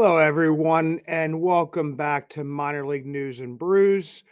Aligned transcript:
Hello, 0.00 0.18
everyone, 0.18 1.00
and 1.08 1.40
welcome 1.40 1.96
back 1.96 2.28
to 2.28 2.44
Minor 2.44 2.86
League 2.86 3.04
News 3.04 3.40
and 3.40 3.58
Brews. 3.58 4.22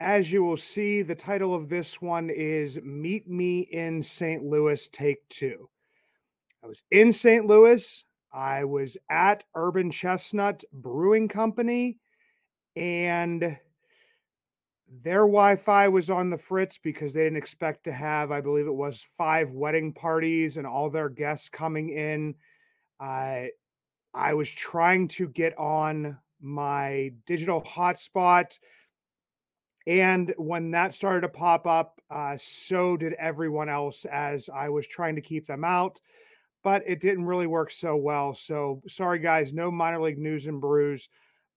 As 0.00 0.32
you 0.32 0.42
will 0.42 0.56
see, 0.56 1.02
the 1.02 1.14
title 1.14 1.54
of 1.54 1.68
this 1.68 2.00
one 2.00 2.30
is 2.30 2.80
Meet 2.82 3.28
Me 3.28 3.68
in 3.70 4.02
St. 4.02 4.42
Louis, 4.42 4.88
Take 4.88 5.28
Two. 5.28 5.68
I 6.64 6.68
was 6.68 6.82
in 6.90 7.12
St. 7.12 7.44
Louis. 7.44 8.02
I 8.32 8.64
was 8.64 8.96
at 9.10 9.44
Urban 9.54 9.90
Chestnut 9.90 10.64
Brewing 10.72 11.28
Company, 11.28 11.98
and 12.76 13.58
their 15.02 15.26
Wi 15.26 15.56
Fi 15.56 15.88
was 15.88 16.08
on 16.08 16.30
the 16.30 16.38
fritz 16.38 16.78
because 16.82 17.12
they 17.12 17.24
didn't 17.24 17.36
expect 17.36 17.84
to 17.84 17.92
have, 17.92 18.32
I 18.32 18.40
believe 18.40 18.66
it 18.66 18.72
was 18.72 19.04
five 19.18 19.50
wedding 19.50 19.92
parties 19.92 20.56
and 20.56 20.66
all 20.66 20.88
their 20.88 21.10
guests 21.10 21.50
coming 21.50 21.90
in. 21.90 22.36
Uh, 22.98 23.48
I 24.12 24.34
was 24.34 24.50
trying 24.50 25.08
to 25.08 25.28
get 25.28 25.56
on 25.58 26.18
my 26.40 27.12
digital 27.26 27.62
hotspot. 27.62 28.58
And 29.86 30.34
when 30.36 30.72
that 30.72 30.94
started 30.94 31.22
to 31.22 31.28
pop 31.28 31.66
up, 31.66 32.00
uh, 32.10 32.36
so 32.40 32.96
did 32.96 33.14
everyone 33.14 33.68
else 33.68 34.04
as 34.04 34.48
I 34.48 34.68
was 34.68 34.86
trying 34.86 35.16
to 35.16 35.22
keep 35.22 35.46
them 35.46 35.64
out. 35.64 36.00
But 36.62 36.82
it 36.86 37.00
didn't 37.00 37.24
really 37.24 37.46
work 37.46 37.70
so 37.70 37.96
well. 37.96 38.34
So 38.34 38.82
sorry, 38.88 39.18
guys, 39.18 39.54
no 39.54 39.70
minor 39.70 40.02
league 40.02 40.18
news 40.18 40.46
and 40.46 40.60
brews. 40.60 41.08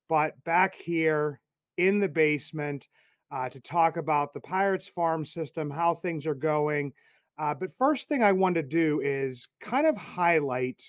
But 0.07 0.41
back 0.43 0.75
here 0.75 1.41
in 1.77 1.99
the 1.99 2.07
basement 2.07 2.88
uh, 3.31 3.49
to 3.49 3.59
talk 3.59 3.97
about 3.97 4.33
the 4.33 4.39
Pirates 4.39 4.88
farm 4.88 5.25
system, 5.25 5.69
how 5.69 5.95
things 5.95 6.27
are 6.27 6.35
going. 6.35 6.93
Uh, 7.38 7.53
but 7.53 7.75
first 7.77 8.07
thing 8.07 8.23
I 8.23 8.31
want 8.31 8.55
to 8.55 8.63
do 8.63 9.01
is 9.03 9.47
kind 9.59 9.88
of 9.88 9.97
highlight 9.97 10.83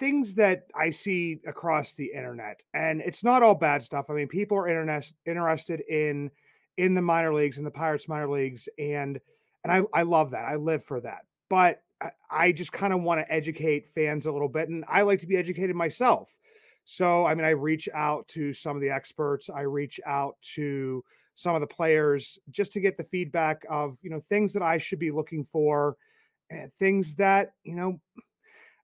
things 0.00 0.34
that 0.34 0.66
I 0.74 0.90
see 0.90 1.40
across 1.46 1.92
the 1.92 2.10
internet, 2.12 2.62
and 2.74 3.02
it's 3.02 3.22
not 3.22 3.42
all 3.42 3.54
bad 3.54 3.84
stuff. 3.84 4.06
I 4.08 4.14
mean, 4.14 4.26
people 4.26 4.56
are 4.56 4.66
internet, 4.66 5.08
interested 5.26 5.80
in 5.88 6.30
in 6.78 6.94
the 6.94 7.02
minor 7.02 7.34
leagues 7.34 7.58
and 7.58 7.66
the 7.66 7.70
Pirates 7.70 8.08
minor 8.08 8.28
leagues, 8.28 8.68
and 8.78 9.20
and 9.62 9.72
I 9.72 9.82
I 9.94 10.02
love 10.02 10.30
that. 10.32 10.46
I 10.46 10.56
live 10.56 10.82
for 10.84 11.00
that. 11.02 11.26
But 11.50 11.82
I, 12.00 12.10
I 12.30 12.52
just 12.52 12.72
kind 12.72 12.92
of 12.92 13.02
want 13.02 13.20
to 13.20 13.32
educate 13.32 13.90
fans 13.90 14.26
a 14.26 14.32
little 14.32 14.48
bit, 14.48 14.70
and 14.70 14.84
I 14.88 15.02
like 15.02 15.20
to 15.20 15.26
be 15.26 15.36
educated 15.36 15.76
myself. 15.76 16.34
So 16.84 17.26
I 17.26 17.34
mean, 17.34 17.44
I 17.44 17.50
reach 17.50 17.88
out 17.94 18.26
to 18.28 18.52
some 18.54 18.76
of 18.76 18.82
the 18.82 18.90
experts. 18.90 19.50
I 19.54 19.60
reach 19.60 20.00
out 20.06 20.36
to 20.54 21.04
some 21.34 21.54
of 21.54 21.60
the 21.60 21.66
players 21.66 22.38
just 22.50 22.72
to 22.72 22.80
get 22.80 22.96
the 22.96 23.04
feedback 23.04 23.64
of 23.68 23.98
you 24.02 24.10
know 24.10 24.22
things 24.30 24.54
that 24.54 24.62
I 24.62 24.78
should 24.78 24.98
be 24.98 25.10
looking 25.10 25.46
for, 25.52 25.96
and 26.48 26.72
things 26.78 27.14
that 27.16 27.52
you 27.64 27.76
know 27.76 28.00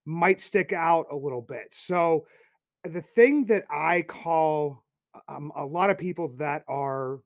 might 0.06 0.40
stick 0.40 0.72
out 0.72 1.06
a 1.10 1.16
little 1.16 1.42
bit. 1.42 1.68
So 1.72 2.26
the 2.84 3.02
thing 3.02 3.44
that 3.46 3.64
I 3.70 4.02
call 4.02 4.82
um, 5.28 5.52
a 5.56 5.64
lot 5.64 5.90
of 5.90 5.98
people 5.98 6.32
that 6.38 6.62
are 6.68 7.18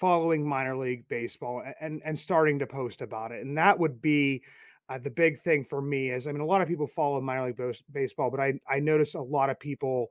following 0.00 0.46
minor 0.46 0.76
league 0.76 1.06
baseball 1.08 1.62
and 1.80 2.02
and 2.04 2.18
starting 2.18 2.58
to 2.58 2.66
post 2.66 3.00
about 3.00 3.32
it, 3.32 3.44
and 3.44 3.56
that 3.56 3.78
would 3.78 4.02
be 4.02 4.42
uh, 4.88 4.98
the 4.98 5.10
big 5.10 5.40
thing 5.42 5.64
for 5.64 5.80
me. 5.80 6.10
Is 6.10 6.26
I 6.26 6.32
mean, 6.32 6.40
a 6.40 6.46
lot 6.46 6.60
of 6.60 6.68
people 6.68 6.86
follow 6.86 7.20
minor 7.20 7.46
league 7.46 7.76
baseball, 7.92 8.30
but 8.30 8.40
I 8.40 8.54
I 8.68 8.80
notice 8.80 9.14
a 9.14 9.20
lot 9.20 9.50
of 9.50 9.58
people 9.60 10.10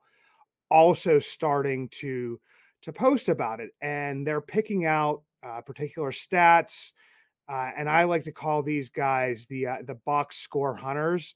also 0.69 1.19
starting 1.19 1.89
to 1.99 2.39
to 2.83 2.93
post 2.93 3.29
about 3.29 3.59
it, 3.59 3.71
and 3.81 4.25
they're 4.25 4.41
picking 4.41 4.85
out 4.85 5.23
uh, 5.43 5.61
particular 5.61 6.11
stats 6.11 6.91
uh, 7.51 7.71
and 7.77 7.89
I 7.89 8.05
like 8.05 8.23
to 8.23 8.31
call 8.31 8.63
these 8.63 8.89
guys 8.89 9.45
the 9.49 9.67
uh, 9.67 9.77
the 9.85 9.95
box 9.95 10.37
score 10.37 10.73
hunters. 10.73 11.35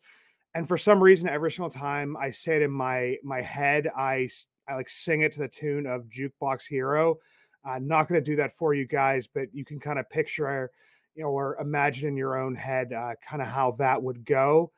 And 0.54 0.66
for 0.66 0.78
some 0.78 1.04
reason, 1.04 1.28
every 1.28 1.52
single 1.52 1.70
time 1.70 2.16
I 2.16 2.32
say 2.32 2.56
it 2.56 2.62
in 2.62 2.72
my 2.72 3.18
my 3.22 3.42
head, 3.42 3.90
I 3.98 4.30
I 4.70 4.76
like 4.76 4.88
sing 4.88 5.22
it 5.22 5.34
to 5.34 5.40
the 5.40 5.48
tune 5.50 5.86
of 5.86 6.04
Jukebox 6.04 6.68
Hero. 6.68 7.18
I'm 7.66 7.88
not 7.88 8.08
going 8.08 8.24
to 8.24 8.26
do 8.26 8.38
that 8.38 8.58
for 8.58 8.74
you 8.74 8.86
guys, 8.86 9.28
but 9.28 9.54
you 9.54 9.66
can 9.66 9.80
kind 9.80 10.00
of 10.00 10.10
picture, 10.10 10.72
you 11.16 11.24
know, 11.24 11.30
or 11.30 11.58
imagine 11.60 12.08
in 12.08 12.16
your 12.16 12.38
own 12.38 12.56
head, 12.56 12.94
uh, 12.94 13.16
kind 13.28 13.42
of 13.42 13.48
how 13.48 13.72
that 13.80 14.02
would 14.02 14.24
go. 14.24 14.72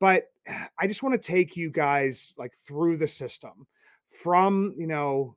But 0.00 0.32
I 0.78 0.88
just 0.88 1.04
want 1.04 1.20
to 1.20 1.26
take 1.26 1.56
you 1.56 1.70
guys 1.70 2.34
like 2.36 2.52
through 2.66 2.96
the 2.96 3.08
system 3.08 3.66
from 4.22 4.74
you 4.76 4.86
know 4.88 5.36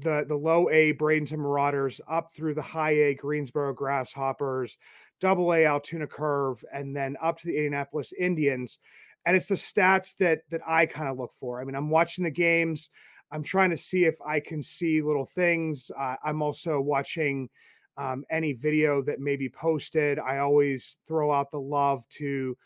the 0.00 0.24
the 0.26 0.34
low 0.34 0.68
A 0.70 0.92
Bradenton 0.94 1.38
Marauders 1.38 2.00
up 2.08 2.32
through 2.32 2.54
the 2.54 2.62
high 2.62 2.92
A 2.92 3.14
Greensboro 3.14 3.72
Grasshoppers, 3.72 4.76
double 5.20 5.52
A 5.52 5.64
Altoona 5.66 6.06
Curve, 6.06 6.64
and 6.72 6.94
then 6.94 7.16
up 7.22 7.38
to 7.38 7.46
the 7.46 7.56
Indianapolis 7.56 8.12
Indians. 8.18 8.78
And 9.26 9.36
it's 9.36 9.46
the 9.46 9.54
stats 9.54 10.14
that 10.18 10.40
that 10.50 10.60
I 10.66 10.86
kind 10.86 11.08
of 11.08 11.18
look 11.18 11.32
for. 11.38 11.60
I 11.60 11.64
mean, 11.64 11.74
I'm 11.74 11.90
watching 11.90 12.24
the 12.24 12.30
games. 12.30 12.90
I'm 13.30 13.42
trying 13.42 13.70
to 13.70 13.76
see 13.76 14.04
if 14.04 14.14
I 14.24 14.40
can 14.40 14.62
see 14.62 15.00
little 15.00 15.26
things. 15.26 15.90
Uh, 15.98 16.16
I'm 16.24 16.42
also 16.42 16.80
watching 16.80 17.48
um, 17.96 18.24
any 18.30 18.52
video 18.52 19.02
that 19.02 19.20
may 19.20 19.36
be 19.36 19.48
posted. 19.48 20.18
I 20.18 20.38
always 20.38 20.96
throw 21.06 21.32
out 21.32 21.50
the 21.50 21.60
love 21.60 22.04
to 22.18 22.56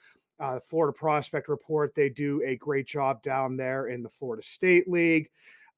uh, 0.40 0.58
Florida 0.68 0.96
Prospect 0.96 1.48
Report. 1.48 1.94
They 1.94 2.08
do 2.08 2.42
a 2.44 2.56
great 2.56 2.86
job 2.86 3.22
down 3.22 3.56
there 3.56 3.88
in 3.88 4.02
the 4.02 4.08
Florida 4.08 4.42
State 4.42 4.88
League. 4.88 5.28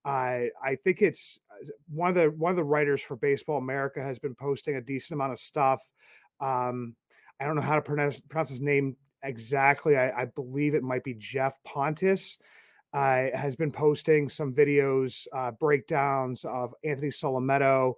I 0.05 0.51
I 0.63 0.77
think 0.77 1.03
it's 1.03 1.39
uh, 1.51 1.67
one 1.93 2.09
of 2.11 2.15
the 2.15 2.31
one 2.31 2.51
of 2.51 2.57
the 2.57 2.65
writers 2.65 3.03
for 3.03 3.17
Baseball 3.17 3.59
America 3.59 4.03
has 4.03 4.19
been 4.19 4.35
posting 4.35 4.77
a 4.77 4.81
decent 4.81 5.17
amount 5.17 5.33
of 5.33 5.39
stuff. 5.39 5.81
Um, 6.41 6.95
I 7.39 7.45
don't 7.45 7.57
know 7.57 7.63
how 7.63 7.75
to 7.75 7.83
pronounce 7.83 8.21
pronounce 8.21 8.51
his 8.51 8.61
name 8.61 8.97
exactly. 9.23 9.97
I, 9.97 10.23
I 10.23 10.25
believe 10.25 10.75
it 10.75 10.83
might 10.83 11.05
be 11.05 11.15
Geoff 11.15 11.55
Pontes. 11.65 12.39
Uh, 12.93 13.27
has 13.35 13.55
been 13.55 13.71
posting 13.71 14.29
some 14.29 14.53
videos, 14.53 15.29
uh, 15.33 15.53
breakdowns 15.53 16.45
of 16.45 16.75
Anthony 16.83 17.11
Solometo. 17.11 17.95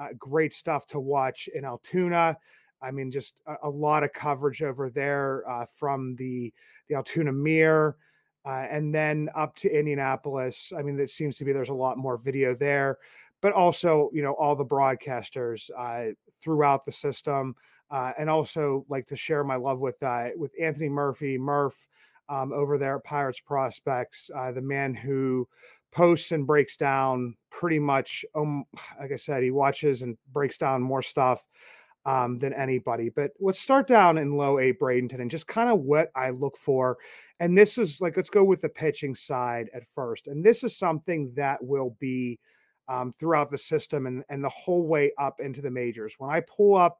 Uh, 0.00 0.08
great 0.18 0.54
stuff 0.54 0.86
to 0.86 0.98
watch 0.98 1.46
in 1.54 1.66
Altoona. 1.66 2.38
I 2.80 2.90
mean, 2.90 3.12
just 3.12 3.34
a, 3.46 3.56
a 3.64 3.68
lot 3.68 4.02
of 4.02 4.14
coverage 4.14 4.62
over 4.62 4.88
there 4.88 5.44
uh, 5.50 5.66
from 5.78 6.16
the 6.16 6.52
the 6.88 6.94
Altoona 6.94 7.32
Mirror 7.32 7.96
uh, 8.46 8.66
and 8.70 8.94
then 8.94 9.28
up 9.36 9.54
to 9.56 9.68
Indianapolis. 9.68 10.72
I 10.76 10.82
mean, 10.82 10.98
it 10.98 11.10
seems 11.10 11.36
to 11.38 11.44
be 11.44 11.52
there's 11.52 11.68
a 11.68 11.74
lot 11.74 11.98
more 11.98 12.16
video 12.16 12.54
there, 12.54 12.98
but 13.40 13.52
also 13.52 14.10
you 14.12 14.22
know 14.22 14.32
all 14.32 14.56
the 14.56 14.64
broadcasters 14.64 15.70
uh, 15.78 16.12
throughout 16.40 16.84
the 16.84 16.92
system, 16.92 17.54
uh, 17.90 18.12
and 18.18 18.30
also 18.30 18.84
like 18.88 19.06
to 19.06 19.16
share 19.16 19.44
my 19.44 19.56
love 19.56 19.78
with 19.80 20.02
uh, 20.02 20.28
with 20.36 20.52
Anthony 20.60 20.88
Murphy, 20.88 21.38
Murph, 21.38 21.86
um, 22.28 22.52
over 22.52 22.78
there 22.78 22.96
at 22.96 23.04
Pirates 23.04 23.40
Prospects, 23.40 24.30
uh, 24.36 24.52
the 24.52 24.60
man 24.60 24.94
who 24.94 25.46
posts 25.92 26.30
and 26.32 26.46
breaks 26.46 26.76
down 26.76 27.34
pretty 27.50 27.80
much 27.80 28.24
um 28.36 28.62
like 29.00 29.10
i 29.10 29.16
said 29.16 29.42
he 29.42 29.50
watches 29.50 30.02
and 30.02 30.16
breaks 30.32 30.56
down 30.56 30.80
more 30.80 31.02
stuff 31.02 31.42
um, 32.06 32.38
than 32.38 32.52
anybody. 32.52 33.10
But 33.10 33.32
let's 33.40 33.60
start 33.60 33.86
down 33.86 34.18
in 34.18 34.36
low 34.36 34.58
A 34.58 34.72
Bradenton 34.72 35.20
and 35.20 35.30
just 35.30 35.46
kind 35.46 35.70
of 35.70 35.80
what 35.80 36.10
I 36.14 36.30
look 36.30 36.56
for. 36.56 36.98
And 37.40 37.56
this 37.56 37.78
is 37.78 38.00
like, 38.02 38.16
let's 38.16 38.30
go 38.30 38.44
with 38.44 38.60
the 38.60 38.68
pitching 38.68 39.14
side 39.14 39.70
at 39.74 39.82
first. 39.94 40.26
And 40.26 40.44
this 40.44 40.62
is 40.62 40.76
something 40.76 41.32
that 41.34 41.62
will 41.62 41.96
be 41.98 42.38
um, 42.86 43.14
throughout 43.18 43.50
the 43.50 43.58
system 43.58 44.06
and, 44.06 44.22
and 44.28 44.44
the 44.44 44.50
whole 44.50 44.86
way 44.86 45.12
up 45.18 45.40
into 45.40 45.62
the 45.62 45.70
majors. 45.70 46.14
When 46.18 46.30
I 46.30 46.40
pull 46.40 46.76
up 46.76 46.98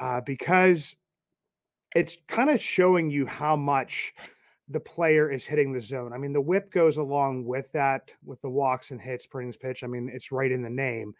uh, 0.00 0.20
because 0.20 0.96
it's 1.94 2.16
kind 2.28 2.50
of 2.50 2.60
showing 2.60 3.10
you 3.10 3.26
how 3.26 3.56
much 3.56 4.14
the 4.68 4.80
player 4.80 5.30
is 5.30 5.44
hitting 5.44 5.72
the 5.72 5.80
zone. 5.80 6.12
I 6.12 6.18
mean, 6.18 6.32
the 6.32 6.40
whip 6.40 6.72
goes 6.72 6.96
along 6.96 7.44
with 7.44 7.70
that, 7.72 8.10
with 8.24 8.40
the 8.40 8.48
walks 8.48 8.90
and 8.90 9.00
hits 9.00 9.26
innings 9.34 9.56
pitch. 9.56 9.84
I 9.84 9.86
mean, 9.86 10.10
it's 10.12 10.32
right 10.32 10.50
in 10.50 10.62
the 10.62 10.70
name. 10.70 11.14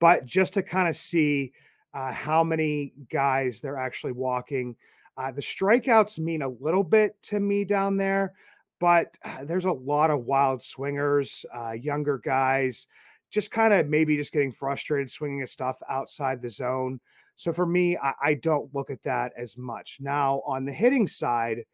But 0.00 0.26
just 0.26 0.54
to 0.54 0.62
kind 0.62 0.88
of 0.88 0.96
see 0.96 1.52
uh, 1.92 2.12
how 2.12 2.44
many 2.44 2.92
guys 3.10 3.60
they're 3.60 3.78
actually 3.78 4.12
walking, 4.12 4.76
uh, 5.16 5.30
the 5.30 5.40
strikeouts 5.40 6.18
mean 6.18 6.42
a 6.42 6.48
little 6.48 6.84
bit 6.84 7.16
to 7.22 7.40
me 7.40 7.64
down 7.64 7.96
there, 7.96 8.34
but 8.80 9.16
uh, 9.24 9.44
there's 9.44 9.64
a 9.64 9.72
lot 9.72 10.10
of 10.10 10.24
wild 10.24 10.62
swingers, 10.62 11.44
uh, 11.56 11.72
younger 11.72 12.18
guys, 12.18 12.86
just 13.30 13.50
kind 13.50 13.72
of 13.72 13.88
maybe 13.88 14.16
just 14.16 14.32
getting 14.32 14.52
frustrated 14.52 15.10
swinging 15.10 15.42
at 15.42 15.48
stuff 15.48 15.78
outside 15.88 16.42
the 16.42 16.50
zone. 16.50 17.00
So 17.36 17.52
for 17.52 17.66
me, 17.66 17.96
I, 17.96 18.12
I 18.22 18.34
don't 18.34 18.72
look 18.74 18.90
at 18.90 19.02
that 19.04 19.32
as 19.36 19.56
much. 19.56 19.98
Now, 20.00 20.42
on 20.46 20.64
the 20.64 20.72
hitting 20.72 21.08
side, 21.08 21.64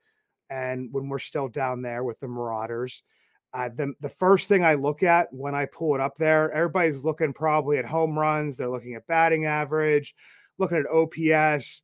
and 0.50 0.88
when 0.92 1.08
we're 1.08 1.18
still 1.18 1.48
down 1.48 1.80
there 1.80 2.04
with 2.04 2.18
the 2.20 2.28
Marauders. 2.28 3.02
Uh, 3.52 3.68
the 3.74 3.92
the 4.00 4.08
first 4.08 4.48
thing 4.48 4.64
I 4.64 4.74
look 4.74 5.02
at 5.02 5.32
when 5.32 5.54
I 5.54 5.66
pull 5.66 5.94
it 5.94 6.00
up 6.00 6.16
there, 6.18 6.52
everybody's 6.52 7.02
looking 7.02 7.32
probably 7.32 7.78
at 7.78 7.84
home 7.84 8.18
runs. 8.18 8.56
They're 8.56 8.70
looking 8.70 8.94
at 8.94 9.06
batting 9.06 9.46
average, 9.46 10.14
looking 10.58 10.78
at 10.78 10.86
OPS. 10.86 11.82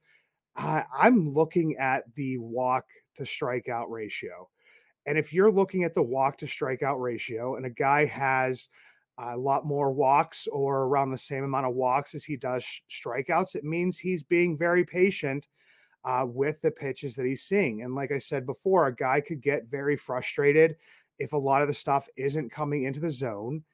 Uh, 0.54 0.82
I'm 0.96 1.32
looking 1.32 1.76
at 1.78 2.04
the 2.14 2.38
walk 2.38 2.84
to 3.16 3.24
strikeout 3.24 3.86
ratio. 3.88 4.48
And 5.06 5.18
if 5.18 5.32
you're 5.32 5.50
looking 5.50 5.84
at 5.84 5.94
the 5.94 6.02
walk 6.02 6.38
to 6.38 6.46
strikeout 6.46 7.00
ratio, 7.00 7.56
and 7.56 7.66
a 7.66 7.70
guy 7.70 8.04
has 8.06 8.68
a 9.18 9.36
lot 9.36 9.64
more 9.64 9.92
walks 9.92 10.46
or 10.52 10.82
around 10.82 11.10
the 11.10 11.18
same 11.18 11.44
amount 11.44 11.66
of 11.66 11.74
walks 11.74 12.14
as 12.14 12.24
he 12.24 12.36
does 12.36 12.64
strikeouts, 12.90 13.54
it 13.56 13.64
means 13.64 13.98
he's 13.98 14.22
being 14.22 14.56
very 14.56 14.84
patient 14.84 15.46
uh, 16.06 16.24
with 16.24 16.62
the 16.62 16.70
pitches 16.70 17.16
that 17.16 17.26
he's 17.26 17.42
seeing. 17.42 17.82
And 17.82 17.94
like 17.94 18.12
I 18.12 18.18
said 18.18 18.46
before, 18.46 18.86
a 18.86 18.94
guy 18.94 19.20
could 19.20 19.42
get 19.42 19.66
very 19.66 19.96
frustrated 19.96 20.76
if 21.18 21.32
a 21.32 21.36
lot 21.36 21.62
of 21.62 21.68
the 21.68 21.74
stuff 21.74 22.08
isn't 22.16 22.52
coming 22.52 22.84
into 22.84 23.00
the 23.00 23.10
zone 23.10 23.64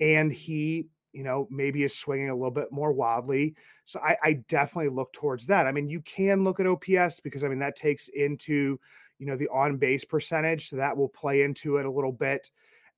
and 0.00 0.32
he, 0.32 0.88
you 1.12 1.22
know, 1.22 1.46
maybe 1.48 1.84
is 1.84 1.96
swinging 1.96 2.28
a 2.28 2.34
little 2.34 2.50
bit 2.50 2.72
more 2.72 2.92
wildly. 2.92 3.54
So 3.84 4.00
I, 4.00 4.16
I 4.22 4.32
definitely 4.48 4.90
look 4.90 5.12
towards 5.12 5.46
that. 5.46 5.66
I 5.66 5.72
mean, 5.72 5.88
you 5.88 6.00
can 6.00 6.42
look 6.42 6.58
at 6.58 6.66
OPS 6.66 7.20
because 7.20 7.44
I 7.44 7.48
mean, 7.48 7.60
that 7.60 7.76
takes 7.76 8.08
into, 8.08 8.80
you 9.20 9.26
know, 9.26 9.36
the 9.36 9.48
on 9.48 9.76
base 9.76 10.04
percentage. 10.04 10.68
So 10.68 10.76
that 10.76 10.96
will 10.96 11.08
play 11.08 11.42
into 11.42 11.76
it 11.76 11.86
a 11.86 11.90
little 11.90 12.12
bit. 12.12 12.50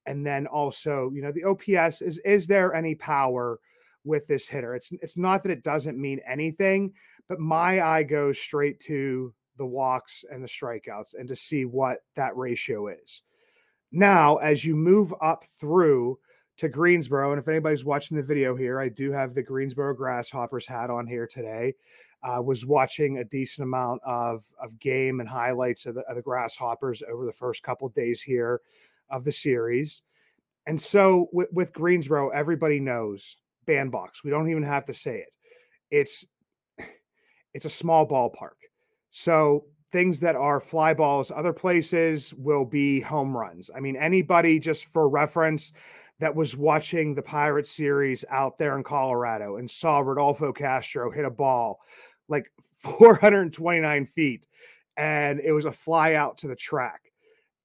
And 0.07 0.25
then 0.25 0.47
also, 0.47 1.11
you 1.15 1.21
know, 1.21 1.33
the 1.33 1.45
OPS 1.45 2.01
is, 2.01 2.19
is 2.25 2.47
there 2.47 2.75
any 2.75 2.95
power 2.95 3.61
with 4.05 4.27
this 4.27 4.49
hitter? 4.49 4.75
It's, 4.75 4.91
it's 5.03 5.19
not 5.19 5.43
that 5.43 5.53
it 5.53 5.63
doesn't 5.63 6.01
mean 6.01 6.21
anything 6.27 6.95
but 7.29 7.39
my 7.39 7.81
eye 7.81 8.03
goes 8.03 8.39
straight 8.39 8.81
to 8.81 9.33
the 9.57 9.67
walks 9.67 10.25
and 10.31 10.43
the 10.43 10.49
strikeouts 10.49 11.15
and 11.19 11.29
to 11.29 11.37
see 11.37 11.65
what 11.65 11.99
that 12.17 12.37
ratio 12.37 12.89
is. 12.89 13.23
Now, 13.91 14.37
as 14.37 14.65
you 14.65 14.77
move 14.77 15.15
up 15.21 15.45
through 15.61 16.19
to 16.59 16.69
Greensboro, 16.69 17.33
and 17.33 17.41
if 17.41 17.49
anybody's 17.49 17.85
watching 17.85 18.17
the 18.17 18.23
video 18.23 18.57
here, 18.57 18.81
I 18.81 18.89
do 18.89 19.13
have 19.13 19.35
the 19.35 19.43
Greensboro 19.43 19.95
Grasshoppers 19.95 20.67
hat 20.67 20.91
on 20.91 21.07
here 21.07 21.27
today. 21.27 21.75
Uh, 22.23 22.43
was 22.43 22.67
watching 22.67 23.19
a 23.19 23.25
decent 23.25 23.63
amount 23.63 24.03
of 24.05 24.45
of 24.61 24.77
game 24.81 25.21
and 25.21 25.29
highlights 25.29 25.87
of 25.87 25.95
the, 25.95 26.01
of 26.03 26.17
the 26.17 26.23
Grasshoppers 26.23 27.01
over 27.09 27.25
the 27.25 27.33
first 27.33 27.63
couple 27.63 27.89
days 27.91 28.21
here 28.21 28.61
of 29.09 29.23
the 29.23 29.31
series. 29.31 30.03
And 30.67 30.81
so 30.81 31.29
with, 31.33 31.49
with 31.53 31.73
Greensboro, 31.73 32.31
everybody 32.31 32.81
knows 32.81 33.37
bandbox. 33.67 34.25
We 34.25 34.31
don't 34.31 34.51
even 34.51 34.65
have 34.65 34.85
to 34.87 34.95
say 34.95 35.19
it. 35.19 35.33
It's 35.91 36.25
it's 37.55 37.65
a 37.65 37.71
small 37.71 38.07
ballpark. 38.07 38.57
So 39.11 39.65
things 39.91 40.21
that 40.21 40.37
are 40.37 40.61
fly 40.61 40.95
balls 40.95 41.33
other 41.35 41.53
places 41.53 42.35
will 42.35 42.65
be 42.65 43.01
home 43.01 43.37
runs. 43.37 43.71
I 43.75 43.81
mean, 43.81 43.97
anybody 43.97 44.59
just 44.59 44.85
for 44.87 45.09
reference 45.09 45.73
that 46.21 46.35
was 46.35 46.57
watching 46.57 47.15
the 47.15 47.23
Pirates 47.23 47.71
series 47.71 48.25
out 48.31 48.59
there 48.59 48.77
in 48.77 48.83
Colorado 48.83 49.57
and 49.57 49.71
saw 49.71 50.01
Rodolfo 50.01 50.53
Castro 50.53 51.11
hit 51.11 51.25
a 51.25 51.31
ball 51.31 51.81
like 52.29 52.51
429 52.83 54.07
feet 54.15 54.47
and 54.97 55.41
it 55.41 55.53
was 55.53 55.65
a 55.65 55.73
fly 55.73 56.15
out 56.15 56.39
to 56.39 56.49
the 56.49 56.57
track. 56.57 57.01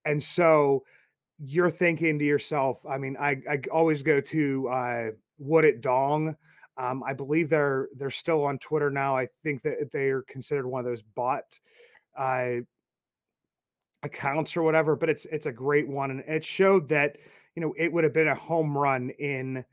And 0.06 0.22
so 0.22 0.84
you're 1.40 1.72
thinking 1.72 2.20
to 2.20 2.26
yourself, 2.26 2.86
I 2.88 2.98
mean, 2.98 3.18
I, 3.20 3.42
I 3.50 3.60
always 3.72 4.02
go 4.02 4.22
to 4.22 4.68
uh, 4.70 5.04
Would 5.40 5.66
It 5.66 5.82
Dong 5.82 6.36
um, 6.78 7.04
I 7.04 7.14
believe 7.14 7.50
they're 7.50 7.88
they're 7.96 8.10
still 8.10 8.44
on 8.46 8.58
Twitter 8.58 8.90
now. 8.90 9.16
I 9.16 9.28
think 9.44 9.62
that 9.64 9.92
they 9.92 10.10
are 10.10 10.24
considered 10.24 10.68
one 10.68 10.80
of 10.80 10.86
those 10.86 11.04
bot 11.16 11.44
uh, 12.18 12.62
accounts 14.02 14.58
or 14.58 14.64
whatever. 14.64 14.96
But 14.96 15.10
it's 15.10 15.26
it's 15.26 15.46
a 15.46 15.52
great 15.52 15.88
one, 15.88 16.12
and 16.12 16.20
it 16.22 16.44
showed 16.44 16.90
that 16.90 17.18
you 17.56 17.62
know 17.62 17.74
it 17.78 17.92
would 17.92 18.04
have 18.04 18.14
been 18.14 18.28
a 18.28 18.36
home 18.36 18.76
run 18.76 19.12
in 19.12 19.64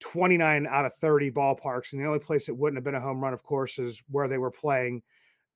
29 0.00 0.66
out 0.66 0.84
of 0.84 0.94
30 0.96 1.30
ballparks, 1.30 1.92
and 1.92 2.00
the 2.00 2.06
only 2.06 2.18
place 2.18 2.48
it 2.48 2.56
wouldn't 2.56 2.76
have 2.76 2.84
been 2.84 2.94
a 2.94 3.00
home 3.00 3.22
run, 3.22 3.32
of 3.32 3.42
course, 3.42 3.78
is 3.78 4.02
where 4.10 4.28
they 4.28 4.38
were 4.38 4.50
playing 4.50 5.02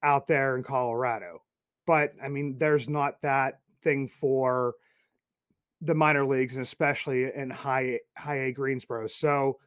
out 0.02 0.26
there 0.26 0.56
in 0.56 0.62
Colorado. 0.62 1.42
But 1.86 2.14
I 2.22 2.28
mean, 2.28 2.56
there's 2.58 2.88
not 2.88 3.20
that 3.22 3.60
thing 3.82 4.08
for 4.08 4.74
the 5.82 5.94
minor 5.94 6.24
leagues, 6.24 6.54
and 6.54 6.62
especially 6.62 7.30
in 7.34 7.50
high 7.50 8.00
high 8.16 8.46
A 8.46 8.52
Greensboro. 8.52 9.06
So 9.06 9.58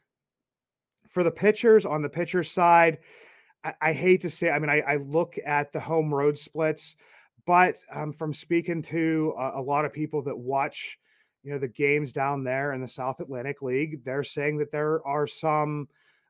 for 1.12 1.24
the 1.24 1.32
pitchers 1.32 1.86
on 1.86 2.01
the 2.01 2.10
pitcher 2.10 2.44
side, 2.44 2.98
I, 3.63 3.74
I 3.82 3.94
hate 3.94 4.22
to 4.22 4.30
say, 4.30 4.50
I 4.50 4.60
mean, 4.60 4.70
I, 4.70 4.82
I, 4.82 4.96
look 4.98 5.36
at 5.46 5.72
the 5.72 5.80
home 5.80 6.13
road 6.13 6.38
splits, 6.38 6.96
but 7.46 7.84
um, 7.94 8.13
from 8.13 8.34
speaking 8.34 8.82
to 8.84 9.34
a, 9.38 9.60
a 9.60 9.62
lot 9.62 9.86
of 9.86 9.94
people 9.94 10.22
that 10.24 10.38
watch, 10.38 10.98
you 11.44 11.51
know, 11.51 11.60
the 11.60 11.68
games 11.68 12.12
down 12.12 12.44
there 12.44 12.74
in 12.74 12.82
the 12.82 12.88
South 12.88 13.20
Atlantic 13.20 13.62
League, 13.62 14.03
they're 14.03 14.24
saying 14.24 14.58
that 14.60 14.72
there 14.72 15.06
are 15.06 15.27
some 15.27 15.88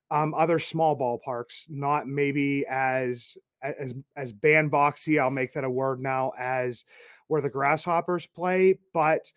um, 0.10 0.34
other 0.34 0.60
small 0.60 0.98
ballparks, 0.98 1.66
not 1.70 2.08
maybe 2.08 2.66
as 2.70 3.38
as 3.64 3.94
as 4.18 4.34
bandboxy. 4.34 5.22
I'll 5.22 5.30
make 5.30 5.54
that 5.54 5.64
a 5.64 5.70
word 5.70 6.02
now 6.02 6.34
as 6.38 6.84
where 7.28 7.42
the 7.42 7.50
Grasshoppers 7.50 8.26
play, 8.26 8.78
but 8.94 9.32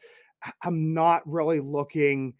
I'm 0.62 0.92
not 0.92 1.22
really 1.26 1.60
looking 1.60 2.34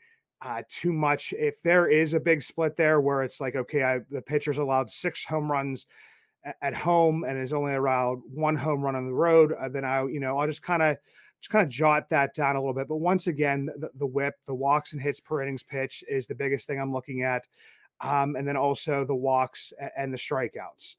uh, 0.45 0.63
too 0.69 0.93
much. 0.93 1.33
If 1.37 1.61
there 1.63 1.89
is 1.89 2.15
a 2.15 2.21
big 2.21 2.43
split 2.43 2.77
there 2.77 3.01
where 3.01 3.23
it's 3.23 3.41
like, 3.41 3.57
okay, 3.57 3.83
I, 3.83 4.01
the 4.11 4.21
pitcher's 4.21 4.59
allowed 4.59 4.91
six 4.91 5.25
home 5.25 5.51
runs 5.51 5.87
at 6.61 6.75
home 6.75 7.25
and 7.25 7.43
is 7.43 7.55
only 7.55 7.75
allowed 7.75 8.21
one 8.33 8.55
home 8.55 8.83
run 8.83 8.95
on 8.95 9.07
the 9.07 9.13
road, 9.13 9.55
uh, 9.59 9.69
then 9.69 9.85
I, 9.85 10.05
you 10.05 10.21
know, 10.21 10.39
I'll 10.39 10.47
just 10.47 10.63
kind 10.63 10.83
of 10.83 10.99
just 11.41 11.51
kind 11.51 11.65
of 11.65 11.71
jot 11.71 12.09
that 12.11 12.35
down 12.35 12.57
a 12.57 12.59
little 12.59 12.75
bit. 12.75 12.89
But 12.89 12.97
once 12.97 13.27
again, 13.27 13.71
the, 13.79 13.89
the, 13.99 14.07
whip, 14.07 14.35
the 14.47 14.55
walks 14.55 14.93
and 14.93 15.01
hits 15.01 15.21
per 15.21 15.43
innings 15.43 15.63
pitch 15.63 16.05
is 16.09 16.27
the 16.27 16.35
biggest 16.35 16.67
thing 16.67 16.79
I'm 16.79 16.93
looking 16.93 17.23
at, 17.23 17.47
um, 18.03 18.37
and 18.37 18.47
then 18.47 18.57
also 18.57 19.05
the 19.05 19.15
walks 19.15 19.73
and 19.97 20.13
the 20.13 20.19
strikeouts, 20.19 20.97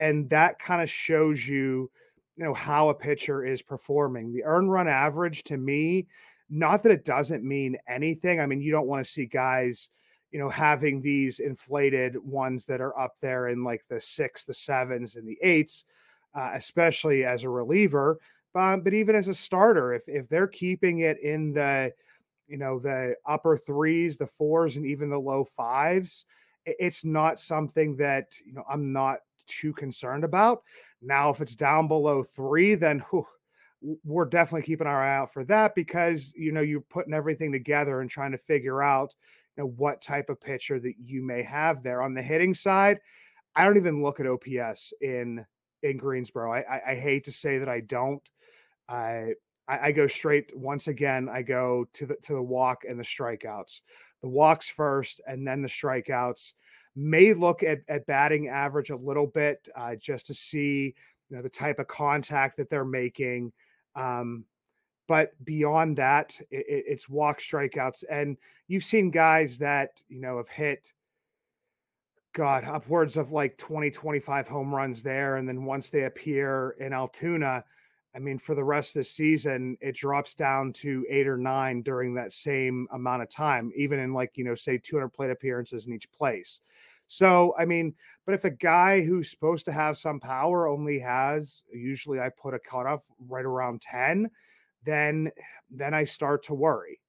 and 0.00 0.28
that 0.28 0.58
kind 0.58 0.82
of 0.82 0.90
shows 0.90 1.46
you, 1.46 1.90
you 2.36 2.44
know, 2.44 2.54
how 2.54 2.90
a 2.90 2.94
pitcher 2.94 3.44
is 3.44 3.62
performing. 3.62 4.32
The 4.32 4.44
earn 4.44 4.68
run 4.68 4.88
average 4.88 5.44
to 5.44 5.56
me 5.56 6.06
not 6.52 6.82
that 6.82 6.92
it 6.92 7.06
doesn't 7.06 7.42
mean 7.42 7.78
anything. 7.88 8.38
I 8.38 8.44
mean, 8.44 8.60
you 8.60 8.70
don't 8.70 8.86
want 8.86 9.04
to 9.04 9.10
see 9.10 9.24
guys, 9.24 9.88
you 10.30 10.38
know, 10.38 10.50
having 10.50 11.00
these 11.00 11.40
inflated 11.40 12.16
ones 12.22 12.66
that 12.66 12.82
are 12.82 12.96
up 12.98 13.14
there 13.22 13.48
in 13.48 13.64
like 13.64 13.82
the 13.88 13.98
six, 13.98 14.44
the 14.44 14.52
sevens, 14.52 15.16
and 15.16 15.26
the 15.26 15.38
eights, 15.42 15.86
uh, 16.34 16.50
especially 16.54 17.24
as 17.24 17.42
a 17.42 17.48
reliever. 17.48 18.18
Um, 18.54 18.82
but 18.82 18.92
even 18.92 19.16
as 19.16 19.28
a 19.28 19.34
starter, 19.34 19.94
if 19.94 20.02
if 20.06 20.28
they're 20.28 20.46
keeping 20.46 20.98
it 20.98 21.18
in 21.22 21.54
the, 21.54 21.90
you 22.46 22.58
know, 22.58 22.78
the 22.78 23.14
upper 23.26 23.56
threes, 23.56 24.18
the 24.18 24.26
fours, 24.26 24.76
and 24.76 24.84
even 24.84 25.08
the 25.08 25.18
low 25.18 25.44
fives, 25.56 26.26
it's 26.66 27.02
not 27.02 27.40
something 27.40 27.96
that 27.96 28.26
you 28.44 28.52
know 28.52 28.64
I'm 28.70 28.92
not 28.92 29.20
too 29.46 29.72
concerned 29.72 30.22
about. 30.22 30.62
Now, 31.00 31.30
if 31.30 31.40
it's 31.40 31.56
down 31.56 31.88
below 31.88 32.22
three, 32.22 32.74
then 32.74 33.00
whew, 33.10 33.26
we're 34.04 34.24
definitely 34.24 34.66
keeping 34.66 34.86
our 34.86 35.02
eye 35.02 35.16
out 35.16 35.32
for 35.32 35.44
that 35.44 35.74
because 35.74 36.32
you 36.34 36.52
know 36.52 36.60
you're 36.60 36.80
putting 36.80 37.14
everything 37.14 37.52
together 37.52 38.00
and 38.00 38.10
trying 38.10 38.32
to 38.32 38.38
figure 38.38 38.82
out 38.82 39.12
you 39.56 39.62
know 39.62 39.68
what 39.76 40.00
type 40.00 40.30
of 40.30 40.40
pitcher 40.40 40.78
that 40.78 40.94
you 41.02 41.24
may 41.24 41.42
have 41.42 41.82
there 41.82 42.02
on 42.02 42.14
the 42.14 42.22
hitting 42.22 42.54
side 42.54 42.98
I 43.54 43.64
don't 43.64 43.76
even 43.76 44.02
look 44.02 44.20
at 44.20 44.26
OPS 44.26 44.92
in 45.00 45.44
in 45.82 45.96
Greensboro. 45.96 46.52
I, 46.52 46.60
I, 46.60 46.92
I 46.92 46.94
hate 46.94 47.24
to 47.24 47.32
say 47.32 47.58
that 47.58 47.68
I 47.68 47.80
don't. 47.80 48.22
I, 48.88 49.34
I 49.68 49.78
I 49.88 49.92
go 49.92 50.06
straight 50.06 50.56
once 50.56 50.88
again. 50.88 51.28
I 51.28 51.42
go 51.42 51.86
to 51.94 52.06
the 52.06 52.16
to 52.22 52.34
the 52.34 52.42
walk 52.42 52.82
and 52.88 52.98
the 52.98 53.04
strikeouts. 53.04 53.80
The 54.22 54.28
walks 54.28 54.68
first, 54.68 55.20
and 55.26 55.46
then 55.46 55.62
the 55.62 55.68
strikeouts. 55.68 56.52
May 56.94 57.34
look 57.34 57.62
at 57.62 57.80
at 57.88 58.06
batting 58.06 58.48
average 58.48 58.90
a 58.90 58.96
little 58.96 59.26
bit 59.26 59.66
uh, 59.76 59.96
just 59.96 60.26
to 60.26 60.34
see 60.34 60.94
you 61.30 61.36
know 61.36 61.42
the 61.42 61.48
type 61.48 61.78
of 61.78 61.88
contact 61.88 62.56
that 62.56 62.70
they're 62.70 62.84
making. 62.84 63.52
Um, 63.94 64.44
but 65.08 65.32
beyond 65.44 65.98
that, 65.98 66.36
it, 66.50 66.64
it's 66.68 67.08
walk 67.08 67.40
strikeouts, 67.40 68.04
and 68.10 68.36
you've 68.68 68.84
seen 68.84 69.10
guys 69.10 69.58
that 69.58 70.00
you 70.08 70.20
know 70.20 70.38
have 70.38 70.48
hit 70.48 70.92
God, 72.34 72.64
upwards 72.64 73.16
of 73.16 73.32
like 73.32 73.58
20, 73.58 73.90
25 73.90 74.48
home 74.48 74.74
runs 74.74 75.02
there. 75.02 75.36
And 75.36 75.46
then 75.46 75.64
once 75.64 75.90
they 75.90 76.04
appear 76.04 76.76
in 76.80 76.92
Altoona, 76.92 77.64
I 78.14 78.18
mean, 78.18 78.38
for 78.38 78.54
the 78.54 78.64
rest 78.64 78.96
of 78.96 79.00
the 79.00 79.08
season, 79.08 79.76
it 79.80 79.96
drops 79.96 80.34
down 80.34 80.72
to 80.74 81.06
eight 81.08 81.26
or 81.26 81.36
nine 81.36 81.82
during 81.82 82.14
that 82.14 82.32
same 82.32 82.86
amount 82.92 83.22
of 83.22 83.30
time, 83.30 83.72
even 83.76 83.98
in 83.98 84.12
like, 84.12 84.32
you 84.34 84.44
know, 84.44 84.54
say 84.54 84.78
200 84.78 85.08
plate 85.10 85.30
appearances 85.30 85.86
in 85.86 85.94
each 85.94 86.10
place. 86.12 86.60
So, 87.08 87.54
I 87.58 87.64
mean, 87.64 87.94
but 88.24 88.34
if 88.34 88.44
a 88.44 88.50
guy 88.50 89.02
who's 89.02 89.30
supposed 89.30 89.64
to 89.66 89.72
have 89.72 89.98
some 89.98 90.20
power 90.20 90.68
only 90.68 90.98
has, 91.00 91.62
usually 91.72 92.20
I 92.20 92.30
put 92.30 92.54
a 92.54 92.58
cutoff 92.58 93.02
right 93.28 93.44
around 93.44 93.82
10, 93.82 94.30
then, 94.84 95.30
then 95.70 95.94
I 95.94 96.04
start 96.04 96.44
to 96.46 96.54
worry. 96.54 97.00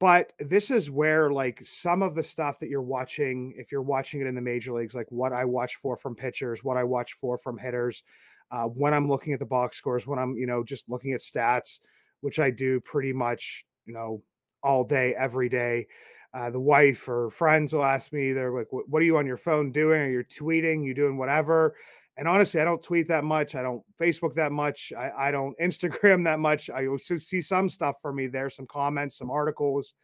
But 0.00 0.32
this 0.38 0.70
is 0.70 0.90
where 0.90 1.30
like 1.30 1.60
some 1.64 2.02
of 2.02 2.14
the 2.14 2.22
stuff 2.22 2.58
that 2.60 2.68
you're 2.68 2.82
watching 2.82 3.52
if 3.56 3.72
you're 3.72 3.82
watching 3.82 4.20
it 4.20 4.26
in 4.28 4.34
the 4.36 4.40
major 4.40 4.72
leagues 4.72 4.94
like 4.94 5.10
what 5.10 5.32
i 5.32 5.44
watch 5.44 5.74
for 5.82 5.96
from 5.96 6.14
pitchers 6.14 6.62
what 6.62 6.76
i 6.76 6.84
watch 6.84 7.14
for 7.14 7.36
from 7.36 7.58
hitters 7.58 8.04
uh, 8.52 8.64
when 8.64 8.94
i'm 8.94 9.08
looking 9.08 9.32
at 9.32 9.40
the 9.40 9.44
box 9.44 9.76
scores 9.76 10.06
when 10.06 10.18
i'm 10.18 10.36
you 10.36 10.46
know 10.46 10.62
just 10.62 10.88
looking 10.88 11.14
at 11.14 11.20
stats 11.20 11.80
which 12.20 12.38
i 12.38 12.48
do 12.48 12.78
pretty 12.80 13.12
much 13.12 13.64
you 13.86 13.92
know 13.92 14.22
all 14.62 14.84
day 14.84 15.14
every 15.18 15.48
day 15.48 15.84
uh, 16.34 16.50
the 16.50 16.60
wife 16.60 17.08
or 17.08 17.30
friends 17.30 17.72
will 17.72 17.84
ask 17.84 18.12
me 18.12 18.32
they're 18.32 18.52
like 18.52 18.68
what 18.70 19.00
are 19.00 19.04
you 19.04 19.16
on 19.16 19.26
your 19.26 19.36
phone 19.36 19.72
doing 19.72 20.00
are 20.00 20.10
you 20.10 20.24
tweeting 20.24 20.84
you 20.84 20.94
doing 20.94 21.16
whatever 21.16 21.74
and 22.18 22.26
honestly, 22.26 22.60
I 22.60 22.64
don't 22.64 22.82
tweet 22.82 23.06
that 23.08 23.22
much. 23.22 23.54
I 23.54 23.62
don't 23.62 23.82
Facebook 23.98 24.34
that 24.34 24.50
much. 24.50 24.92
I, 24.98 25.10
I 25.16 25.30
don't 25.30 25.56
Instagram 25.62 26.24
that 26.24 26.40
much. 26.40 26.68
I 26.68 26.86
see 26.98 27.40
some 27.40 27.70
stuff 27.70 27.96
for 28.02 28.12
me 28.12 28.26
there, 28.26 28.50
some 28.50 28.66
comments, 28.66 29.16
some 29.16 29.30
articles, 29.30 29.94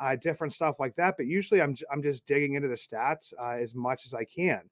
uh, 0.00 0.16
different 0.16 0.52
stuff 0.52 0.80
like 0.80 0.96
that. 0.96 1.14
But 1.16 1.26
usually, 1.26 1.62
I'm 1.62 1.76
I'm 1.92 2.02
just 2.02 2.26
digging 2.26 2.54
into 2.54 2.68
the 2.68 2.74
stats 2.74 3.32
uh, 3.40 3.62
as 3.62 3.74
much 3.74 4.04
as 4.04 4.14
I 4.14 4.24
can. 4.24 4.62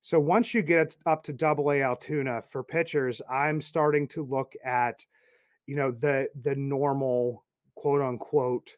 So 0.00 0.18
once 0.18 0.54
you 0.54 0.62
get 0.62 0.96
up 1.04 1.22
to 1.24 1.34
Double 1.34 1.72
A 1.72 1.82
Altoona 1.82 2.42
for 2.50 2.64
pitchers, 2.64 3.20
I'm 3.30 3.60
starting 3.60 4.08
to 4.08 4.24
look 4.24 4.54
at, 4.64 5.04
you 5.66 5.76
know, 5.76 5.90
the 5.90 6.28
the 6.40 6.54
normal 6.54 7.44
quote 7.74 8.00
unquote 8.00 8.76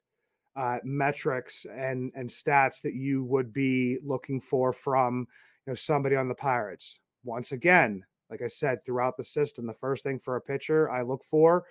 uh, 0.57 0.79
metrics 0.85 1.65
and 1.75 2.13
and 2.15 2.29
stats 2.29 2.81
that 2.83 2.95
you 2.95 3.25
would 3.25 3.53
be 3.53 3.99
looking 4.05 4.41
for 4.41 4.73
from 4.73 5.27
you 5.67 5.73
know 5.73 5.75
somebody 5.75 6.17
on 6.17 6.29
the 6.29 6.35
Pirates 6.35 6.99
once 7.25 7.53
again, 7.53 8.05
like 8.31 8.43
I 8.43 8.49
said, 8.49 8.85
throughout 8.85 9.17
the 9.17 9.25
system, 9.25 9.67
the 9.67 9.75
first 9.75 10.03
thing 10.03 10.19
for 10.19 10.37
a 10.37 10.41
pitcher 10.41 10.91
I 10.91 11.03
look 11.03 11.25
for, 11.25 11.65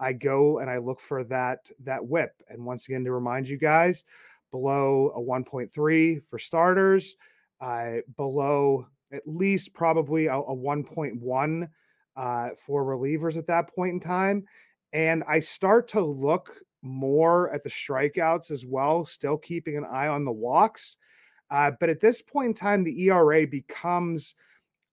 I 0.00 0.12
go 0.12 0.58
and 0.58 0.70
I 0.70 0.78
look 0.78 1.00
for 1.00 1.24
that 1.24 1.70
that 1.84 2.04
whip. 2.04 2.32
And 2.48 2.64
once 2.64 2.88
again, 2.88 3.04
to 3.04 3.12
remind 3.12 3.48
you 3.48 3.58
guys, 3.58 4.04
below 4.50 5.12
a 5.16 5.20
1.3 5.20 6.22
for 6.28 6.38
starters, 6.38 7.16
uh, 7.60 7.96
below 8.16 8.86
at 9.12 9.22
least 9.26 9.72
probably 9.74 10.26
a, 10.26 10.36
a 10.36 10.54
1.1 10.54 11.68
uh, 12.16 12.48
for 12.66 12.84
relievers 12.84 13.36
at 13.36 13.46
that 13.46 13.74
point 13.74 13.94
in 13.94 14.00
time. 14.00 14.44
And 14.92 15.22
I 15.28 15.40
start 15.40 15.88
to 15.88 16.04
look 16.04 16.56
more 16.82 17.50
at 17.52 17.62
the 17.62 17.70
strikeouts 17.70 18.50
as 18.50 18.64
well, 18.64 19.04
still 19.06 19.36
keeping 19.36 19.76
an 19.76 19.84
eye 19.84 20.08
on 20.08 20.24
the 20.24 20.32
walks. 20.32 20.96
Uh, 21.50 21.70
but 21.78 21.88
at 21.88 22.00
this 22.00 22.22
point 22.22 22.48
in 22.48 22.54
time, 22.54 22.84
the 22.84 23.04
ERA 23.04 23.46
becomes 23.46 24.34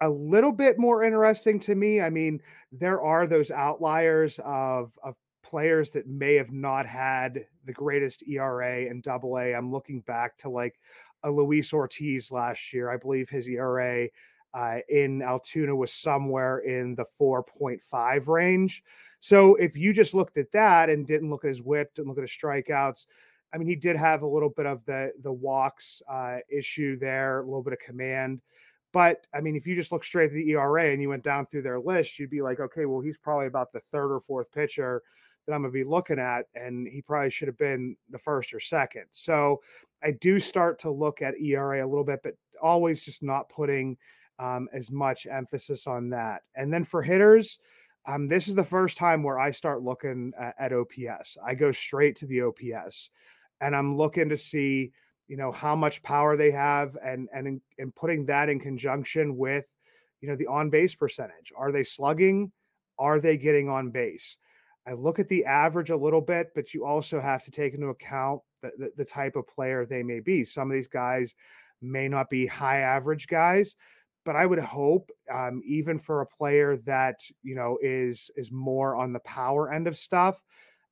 a 0.01 0.09
little 0.09 0.51
bit 0.51 0.77
more 0.77 1.03
interesting 1.03 1.59
to 1.61 1.75
me. 1.75 2.01
I 2.01 2.09
mean, 2.09 2.41
there 2.71 3.01
are 3.01 3.25
those 3.25 3.51
outliers 3.51 4.39
of 4.43 4.91
of 5.03 5.15
players 5.43 5.91
that 5.91 6.07
may 6.07 6.35
have 6.35 6.51
not 6.51 6.85
had 6.85 7.45
the 7.65 7.73
greatest 7.73 8.23
ERA 8.27 8.85
in 8.85 9.01
double 9.01 9.37
A. 9.37 9.53
I'm 9.53 9.71
looking 9.71 10.01
back 10.01 10.37
to 10.39 10.49
like 10.49 10.79
a 11.23 11.29
Luis 11.29 11.73
Ortiz 11.73 12.31
last 12.31 12.73
year. 12.73 12.89
I 12.89 12.97
believe 12.97 13.29
his 13.29 13.47
ERA 13.47 14.07
uh, 14.53 14.77
in 14.89 15.21
Altoona 15.21 15.75
was 15.75 15.93
somewhere 15.93 16.59
in 16.59 16.95
the 16.95 17.05
4.5 17.19 18.27
range. 18.27 18.83
So 19.23 19.55
if 19.55 19.77
you 19.77 19.93
just 19.93 20.13
looked 20.13 20.37
at 20.37 20.51
that 20.51 20.89
and 20.89 21.07
didn't 21.07 21.29
look 21.29 21.45
at 21.45 21.47
his 21.47 21.61
whip, 21.61 21.95
didn't 21.95 22.09
look 22.09 22.17
at 22.17 22.23
his 22.23 22.37
strikeouts, 22.37 23.05
I 23.53 23.57
mean, 23.57 23.69
he 23.69 23.75
did 23.75 23.95
have 23.95 24.21
a 24.21 24.27
little 24.27 24.49
bit 24.49 24.65
of 24.65 24.83
the 24.85 25.13
the 25.23 25.31
walks 25.31 26.01
uh, 26.11 26.39
issue 26.49 26.99
there, 26.99 27.39
a 27.39 27.45
little 27.45 27.63
bit 27.63 27.71
of 27.71 27.79
command. 27.79 28.41
But 28.91 29.25
I 29.33 29.39
mean, 29.39 29.55
if 29.55 29.65
you 29.65 29.75
just 29.75 29.93
look 29.93 30.03
straight 30.03 30.25
at 30.25 30.33
the 30.33 30.49
ERA 30.51 30.91
and 30.91 31.01
you 31.01 31.07
went 31.07 31.23
down 31.23 31.45
through 31.45 31.61
their 31.61 31.79
list, 31.79 32.19
you'd 32.19 32.31
be 32.31 32.41
like, 32.41 32.59
okay, 32.59 32.85
well, 32.85 32.99
he's 32.99 33.17
probably 33.17 33.47
about 33.47 33.71
the 33.71 33.79
third 33.93 34.13
or 34.13 34.19
fourth 34.27 34.51
pitcher 34.51 35.01
that 35.47 35.53
I'm 35.53 35.61
going 35.61 35.71
to 35.71 35.73
be 35.73 35.85
looking 35.85 36.19
at, 36.19 36.47
and 36.53 36.85
he 36.85 37.01
probably 37.01 37.29
should 37.29 37.47
have 37.47 37.57
been 37.57 37.95
the 38.09 38.19
first 38.19 38.53
or 38.53 38.59
second. 38.59 39.05
So 39.13 39.61
I 40.03 40.11
do 40.11 40.37
start 40.37 40.79
to 40.79 40.91
look 40.91 41.21
at 41.21 41.39
ERA 41.39 41.85
a 41.85 41.87
little 41.87 42.03
bit, 42.03 42.19
but 42.23 42.35
always 42.61 42.99
just 42.99 43.23
not 43.23 43.47
putting 43.47 43.95
um, 44.37 44.67
as 44.73 44.91
much 44.91 45.27
emphasis 45.27 45.87
on 45.87 46.09
that. 46.09 46.41
And 46.57 46.73
then 46.73 46.83
for 46.83 47.01
hitters, 47.01 47.59
um, 48.05 48.27
this 48.27 48.47
is 48.47 48.55
the 48.55 48.63
first 48.63 48.97
time 48.97 49.23
where 49.23 49.39
I 49.39 49.51
start 49.51 49.81
looking 49.81 50.33
at, 50.39 50.55
at 50.59 50.73
OPS. 50.73 51.37
I 51.45 51.55
go 51.55 51.71
straight 51.71 52.17
to 52.17 52.25
the 52.25 52.41
OPS, 52.41 53.09
and 53.61 53.75
I'm 53.75 53.97
looking 53.97 54.29
to 54.29 54.37
see 54.37 54.91
you 55.27 55.37
know 55.37 55.51
how 55.51 55.75
much 55.75 56.03
power 56.03 56.35
they 56.35 56.51
have 56.51 56.97
and 57.03 57.29
and 57.33 57.61
and 57.79 57.95
putting 57.95 58.25
that 58.25 58.49
in 58.49 58.59
conjunction 58.59 59.37
with 59.37 59.65
you 60.21 60.29
know 60.29 60.35
the 60.35 60.47
on 60.47 60.69
base 60.69 60.95
percentage. 60.95 61.53
Are 61.55 61.71
they 61.71 61.83
slugging? 61.83 62.51
Are 62.99 63.19
they 63.19 63.37
getting 63.37 63.69
on 63.69 63.89
base? 63.89 64.37
I 64.85 64.93
look 64.93 65.17
at 65.17 65.29
the 65.29 65.45
average 65.45 65.91
a 65.91 65.97
little 65.97 66.21
bit 66.21 66.49
but 66.53 66.73
you 66.73 66.85
also 66.85 67.21
have 67.21 67.43
to 67.43 67.51
take 67.51 67.73
into 67.73 67.87
account 67.87 68.41
the, 68.61 68.71
the, 68.77 68.91
the 68.97 69.05
type 69.05 69.37
of 69.37 69.47
player 69.47 69.85
they 69.85 70.03
may 70.03 70.19
be. 70.19 70.43
Some 70.43 70.69
of 70.69 70.75
these 70.75 70.89
guys 70.89 71.33
may 71.81 72.09
not 72.09 72.29
be 72.29 72.45
high 72.45 72.79
average 72.79 73.27
guys 73.27 73.75
but 74.25 74.35
i 74.35 74.45
would 74.45 74.59
hope 74.59 75.09
um, 75.33 75.61
even 75.65 75.99
for 75.99 76.21
a 76.21 76.25
player 76.25 76.77
that 76.85 77.19
you 77.41 77.55
know 77.55 77.77
is 77.81 78.29
is 78.35 78.51
more 78.51 78.95
on 78.95 79.13
the 79.13 79.19
power 79.19 79.71
end 79.71 79.87
of 79.87 79.97
stuff 79.97 80.41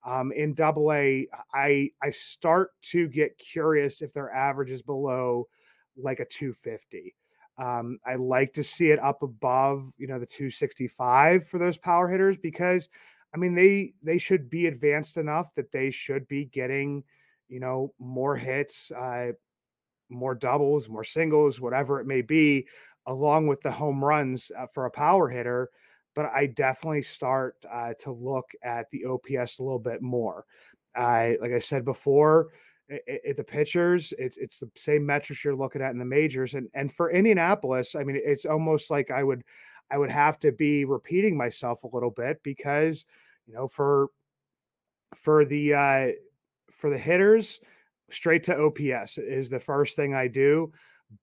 um, 0.06 0.32
in 0.32 0.54
double 0.54 0.92
A, 0.94 1.28
I 1.54 1.90
I 2.02 2.10
start 2.10 2.72
to 2.92 3.08
get 3.08 3.38
curious 3.38 4.02
if 4.02 4.14
their 4.14 4.34
average 4.34 4.72
is 4.72 4.82
below 4.82 5.48
like 5.98 6.20
a 6.20 6.26
250. 6.26 7.16
Um, 7.58 8.00
I 8.06 8.16
like 8.16 8.54
to 8.54 8.64
see 8.64 8.90
it 8.90 9.00
up 9.00 9.22
above, 9.22 9.92
you 9.98 10.08
know, 10.08 10.20
the 10.20 10.26
265 10.26 11.48
for 11.48 11.60
those 11.60 11.78
power 11.78 12.08
hitters 12.08 12.38
because 12.38 12.90
I 13.34 13.38
mean 13.38 13.54
they 13.54 13.94
they 14.02 14.18
should 14.18 14.50
be 14.50 14.66
advanced 14.68 15.18
enough 15.18 15.54
that 15.56 15.72
they 15.72 15.92
should 15.92 16.28
be 16.28 16.46
getting, 16.46 17.04
you 17.48 17.60
know, 17.60 17.94
more 18.00 18.36
hits, 18.36 18.92
uh, 18.92 19.34
more 20.10 20.36
doubles, 20.36 20.90
more 20.90 21.04
singles, 21.04 21.60
whatever 21.62 22.00
it 22.00 22.08
may 22.08 22.22
be, 22.22 22.68
along 23.08 23.48
with 23.48 23.62
the 23.62 23.72
home 23.72 24.04
runs 24.04 24.52
uh, 24.58 24.66
for 24.74 24.86
a 24.86 24.92
power 24.92 25.28
hitter 25.28 25.70
but 26.16 26.26
I 26.26 26.48
definitely 26.48 27.04
start 27.04 27.56
uh, 27.72 27.94
to 28.00 28.12
look 28.12 28.50
at 28.64 28.88
the 28.92 29.06
OPS 29.06 29.60
a 29.60 29.64
little 29.64 29.80
bit 29.80 30.02
more. 30.02 30.46
I 30.96 31.38
like 31.42 31.52
I 31.52 31.60
said 31.60 31.86
before, 31.86 32.50
it, 32.90 33.04
it, 33.08 33.38
the 33.38 33.44
pitchers, 33.44 34.14
it's 34.18 34.38
it's 34.38 34.60
the 34.60 34.70
same 34.76 35.06
metrics 35.06 35.44
you're 35.44 35.56
looking 35.56 35.82
at 35.82 35.92
in 35.92 36.00
the 36.00 36.06
majors, 36.06 36.54
and 36.54 36.68
and 36.74 36.94
for 36.94 37.12
Indianapolis, 37.12 37.96
I 37.96 38.04
mean, 38.04 38.20
it's 38.24 38.46
almost 38.46 38.92
like 38.92 39.10
I 39.12 39.24
would 39.24 39.44
I 39.90 39.98
would 39.98 40.12
have 40.12 40.40
to 40.42 40.52
be 40.52 40.86
repeating 40.86 41.38
myself 41.38 41.84
a 41.84 41.90
little 41.94 42.12
bit 42.12 42.42
because 42.44 43.06
you 43.48 43.54
know 43.54 43.68
for 43.68 44.08
for 45.16 45.46
the 45.46 45.74
uh, 45.74 46.08
for 46.74 46.90
the 46.90 46.98
hitters, 46.98 47.62
straight 48.10 48.44
to 48.46 48.58
OPS 48.58 49.18
is 49.18 49.50
the 49.50 49.60
first 49.60 49.96
thing 49.96 50.14
I 50.14 50.28
do. 50.28 50.74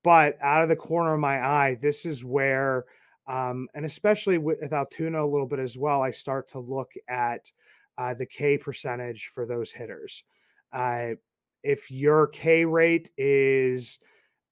But 0.03 0.37
out 0.43 0.63
of 0.63 0.69
the 0.69 0.77
corner 0.77 1.15
of 1.15 1.21
my 1.21 1.45
eye, 1.45 1.79
this 1.81 2.05
is 2.05 2.25
where 2.25 2.85
um, 3.29 3.69
and 3.75 3.85
especially 3.85 4.39
with 4.39 4.73
Altoona 4.73 5.23
a 5.23 5.27
little 5.27 5.47
bit 5.47 5.59
as 5.59 5.77
well, 5.77 6.03
I 6.03 6.11
start 6.11 6.49
to 6.53 6.59
look 6.59 6.91
at 7.09 7.53
uh, 7.99 8.15
the 8.15 8.25
K 8.25 8.57
percentage 8.57 9.31
for 9.35 9.45
those 9.45 9.71
hitters. 9.71 10.25
Uh, 10.73 11.11
if 11.63 11.91
your 11.91 12.29
K 12.29 12.65
rate 12.65 13.11
is 13.19 13.99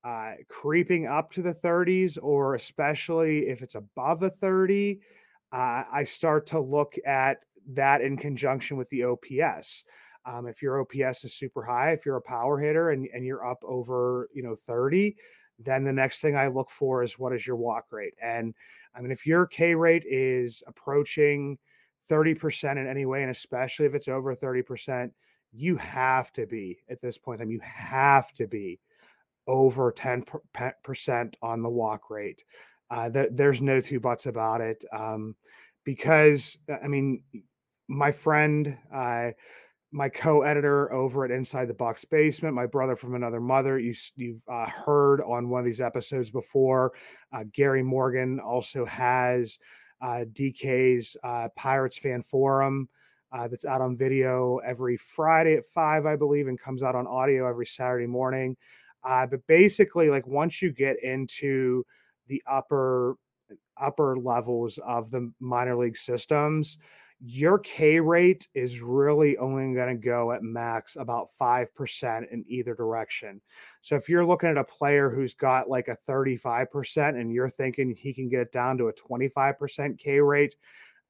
uh, 0.05 0.33
creeping 0.49 1.07
up 1.07 1.33
to 1.33 1.43
the 1.43 1.55
30s, 1.55 2.19
or 2.23 2.55
especially 2.55 3.49
if 3.49 3.63
it's 3.63 3.77
above 3.77 4.23
a 4.23 4.31
30, 4.31 5.01
uh, 5.53 5.85
I 5.91 6.05
start 6.05 6.47
to 6.49 6.61
look 6.61 6.95
at 7.07 7.39
that 7.73 8.03
in 8.03 8.19
conjunction 8.19 8.77
with 8.77 8.91
the 8.91 9.05
OPS. 9.05 9.85
Um, 10.27 10.47
if 10.47 10.61
your 10.61 10.81
OPS 10.81 11.25
is 11.25 11.35
super 11.35 11.63
high, 11.63 11.93
if 11.93 12.05
you're 12.05 12.17
a 12.17 12.23
power 12.23 12.59
hitter 12.59 12.91
and, 12.91 13.09
and 13.15 13.25
you're 13.25 13.47
up 13.49 13.63
over, 13.65 14.29
you 14.35 14.43
know, 14.43 14.57
30, 14.67 15.17
then 15.59 15.85
the 15.85 15.93
next 15.93 16.21
thing 16.21 16.37
I 16.37 16.49
look 16.49 16.71
for 16.71 17.03
is 17.03 17.19
what 17.19 17.33
is 17.33 17.47
your 17.47 17.57
walk 17.57 17.87
rate. 17.91 18.15
And 18.23 18.55
I 18.95 19.01
mean, 19.01 19.13
if 19.13 19.27
your 19.27 19.47
K 19.47 19.75
rate 19.75 20.05
is 20.07 20.63
approaching 20.67 21.59
30% 22.09 22.79
in 22.79 22.87
any 22.87 23.07
way, 23.07 23.23
and 23.23 23.31
especially 23.31 23.87
if 23.87 23.95
it's 23.95 24.09
over 24.09 24.35
30%, 24.35 25.11
you 25.53 25.77
have 25.77 26.33
to 26.33 26.47
be 26.47 26.79
at 26.91 27.01
this 27.01 27.17
point 27.17 27.41
in 27.41 27.47
time, 27.47 27.53
you 27.53 27.61
have 27.63 28.33
to 28.33 28.47
be 28.47 28.81
over 29.47 29.93
10% 29.93 31.35
on 31.43 31.63
the 31.63 31.69
walk 31.69 32.11
rate. 32.11 32.43
Uh, 32.91 33.09
th- 33.11 33.31
there's 33.33 33.63
no 33.63 33.81
two 33.81 34.01
buts 34.01 34.27
about 34.27 34.61
it. 34.61 34.85
Um, 34.93 35.35
because, 35.85 36.59
I 36.83 36.89
mean, 36.89 37.23
my 37.89 38.11
friend, 38.11 38.77
uh, 38.93 39.31
my 39.97 40.11
co-editor 40.11 40.93
over 40.93 41.25
at 41.25 41.31
Inside 41.31 41.69
the 41.69 41.75
Bucs 41.75 42.09
Basement, 42.09 42.55
my 42.55 42.67
brother 42.67 42.95
from 42.95 43.15
another 43.15 43.41
mother. 43.41 43.79
You, 43.79 43.95
you've 44.15 44.43
uh, 44.47 44.67
heard 44.67 45.23
on 45.23 45.49
one 45.49 45.61
of 45.61 45.65
these 45.65 45.81
episodes 45.81 46.31
before. 46.31 46.93
Uh, 47.33 47.45
Gary 47.55 47.83
Morgan 47.83 48.39
also 48.39 48.85
has 48.85 49.59
uh, 50.03 50.25
DK's 50.35 51.17
uh, 51.25 51.49
Pirates 51.57 51.97
Fan 51.97 52.23
Forum 52.23 52.91
uh, 53.33 53.49
that's 53.49 53.65
out 53.65 53.81
on 53.81 53.97
video 53.97 54.59
every 54.67 54.99
Friday 54.99 55.55
at 55.55 55.65
five, 55.75 56.05
I 56.05 56.15
believe, 56.15 56.47
and 56.49 56.61
comes 56.61 56.83
out 56.83 56.95
on 56.95 57.07
audio 57.07 57.49
every 57.49 57.67
Saturday 57.67 58.07
morning. 58.07 58.55
Uh, 59.03 59.25
but 59.25 59.41
basically, 59.47 60.11
like 60.11 60.27
once 60.27 60.61
you 60.61 60.73
get 60.73 61.03
into 61.03 61.83
the 62.29 62.43
upper 62.47 63.17
upper 63.81 64.19
levels 64.19 64.79
of 64.87 65.11
the 65.11 65.33
minor 65.41 65.77
league 65.77 65.97
systems, 65.97 66.77
your 67.21 67.59
K 67.59 67.99
rate 67.99 68.47
is 68.55 68.81
really 68.81 69.39
only 69.39 69.75
going 69.75 69.89
to 69.89 70.07
go 70.07 70.33
at 70.33 70.43
max 70.43 70.97
about 70.97 71.31
5% 71.41 72.33
in 72.33 72.45
either 72.47 72.75
direction. 72.75 73.41
So 73.83 73.97
if 73.97 74.09
you're 74.09 74.27
looking 74.27 74.51
at 74.51 74.59
a 74.59 74.65
player 74.65 75.09
who's 75.09 75.35
got 75.35 75.69
like 75.69 75.89
a 75.89 75.97
35% 76.09 77.21
and 77.21 77.33
you're 77.33 77.51
thinking 77.51 77.95
he 77.95 78.13
can 78.13 78.29
get 78.29 78.41
it 78.41 78.53
down 78.53 78.77
to 78.79 78.89
a 78.89 78.93
25% 78.93 79.99
K 79.99 80.21
rate, 80.21 80.55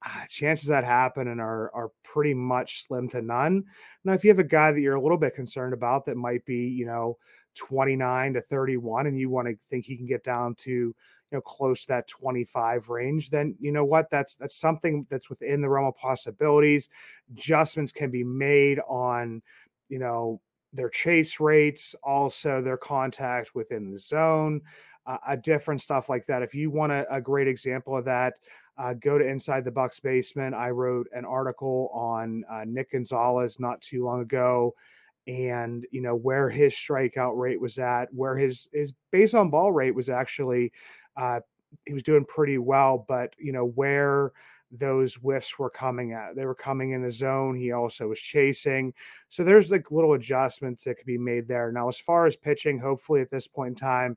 uh, 0.04 0.26
chances 0.28 0.68
that 0.68 0.84
happen 0.84 1.28
and 1.28 1.40
are 1.40 1.74
are 1.74 1.90
pretty 2.04 2.34
much 2.34 2.86
slim 2.86 3.08
to 3.08 3.22
none. 3.22 3.64
Now, 4.04 4.12
if 4.12 4.24
you 4.24 4.30
have 4.30 4.38
a 4.38 4.44
guy 4.44 4.70
that 4.70 4.80
you're 4.80 4.94
a 4.94 5.00
little 5.00 5.16
bit 5.16 5.34
concerned 5.34 5.72
about 5.72 6.04
that 6.06 6.16
might 6.16 6.44
be, 6.44 6.68
you 6.68 6.86
know, 6.86 7.16
29 7.56 8.34
to 8.34 8.42
31 8.42 9.06
and 9.06 9.18
you 9.18 9.30
want 9.30 9.48
to 9.48 9.56
think 9.70 9.84
he 9.84 9.96
can 9.96 10.06
get 10.06 10.22
down 10.22 10.54
to 10.56 10.94
you 11.30 11.38
know 11.38 11.42
close 11.42 11.82
to 11.82 11.88
that 11.88 12.08
25 12.08 12.88
range 12.88 13.30
then 13.30 13.54
you 13.58 13.72
know 13.72 13.84
what? 13.84 14.10
That's 14.10 14.34
that's 14.36 14.56
something 14.56 15.06
that's 15.10 15.30
within 15.30 15.60
the 15.60 15.68
realm 15.68 15.86
of 15.86 15.96
possibilities. 15.96 16.88
Adjustments 17.32 17.92
can 17.92 18.10
be 18.10 18.24
made 18.24 18.78
on 18.88 19.42
you 19.88 19.98
know 19.98 20.40
their 20.72 20.90
chase 20.90 21.40
rates 21.40 21.94
also 22.02 22.60
their 22.60 22.76
contact 22.76 23.54
within 23.54 23.90
the 23.90 23.98
zone 23.98 24.60
uh, 25.06 25.18
a 25.28 25.36
different 25.36 25.80
stuff 25.80 26.08
like 26.08 26.26
that. 26.26 26.42
If 26.42 26.54
you 26.54 26.70
want 26.70 26.92
a, 26.92 27.06
a 27.14 27.20
great 27.20 27.48
example 27.48 27.96
of 27.96 28.04
that 28.06 28.34
uh, 28.78 28.92
go 28.94 29.18
to 29.18 29.26
inside 29.26 29.64
the 29.64 29.70
bucs 29.70 30.02
basement. 30.02 30.54
I 30.54 30.70
wrote 30.70 31.06
an 31.12 31.24
article 31.24 31.90
on 31.94 32.44
uh, 32.50 32.64
nick 32.66 32.92
gonzalez 32.92 33.58
not 33.58 33.80
too 33.80 34.04
long 34.04 34.20
ago 34.20 34.74
and 35.26 35.86
you 35.90 36.00
know 36.00 36.14
where 36.14 36.48
his 36.48 36.72
strikeout 36.72 37.36
rate 37.36 37.60
was 37.60 37.78
at 37.78 38.06
where 38.12 38.36
his 38.36 38.68
his 38.72 38.92
base 39.10 39.34
on 39.34 39.50
ball 39.50 39.72
rate 39.72 39.94
was 39.94 40.08
actually 40.08 40.72
uh, 41.16 41.40
he 41.86 41.92
was 41.92 42.02
doing 42.02 42.24
pretty 42.24 42.58
well, 42.58 43.04
but 43.08 43.34
you 43.38 43.52
know 43.52 43.66
where 43.66 44.32
those 44.72 45.14
whiffs 45.14 45.58
were 45.58 45.70
coming 45.70 46.12
at. 46.12 46.34
They 46.34 46.44
were 46.44 46.54
coming 46.54 46.92
in 46.92 47.02
the 47.02 47.10
zone. 47.10 47.56
He 47.56 47.72
also 47.72 48.08
was 48.08 48.18
chasing. 48.18 48.92
So 49.28 49.44
there's 49.44 49.70
like 49.70 49.90
little 49.90 50.14
adjustments 50.14 50.84
that 50.84 50.96
could 50.96 51.06
be 51.06 51.18
made 51.18 51.46
there. 51.46 51.70
Now, 51.72 51.88
as 51.88 51.98
far 51.98 52.26
as 52.26 52.36
pitching, 52.36 52.78
hopefully 52.78 53.20
at 53.20 53.30
this 53.30 53.46
point 53.46 53.70
in 53.70 53.74
time, 53.76 54.16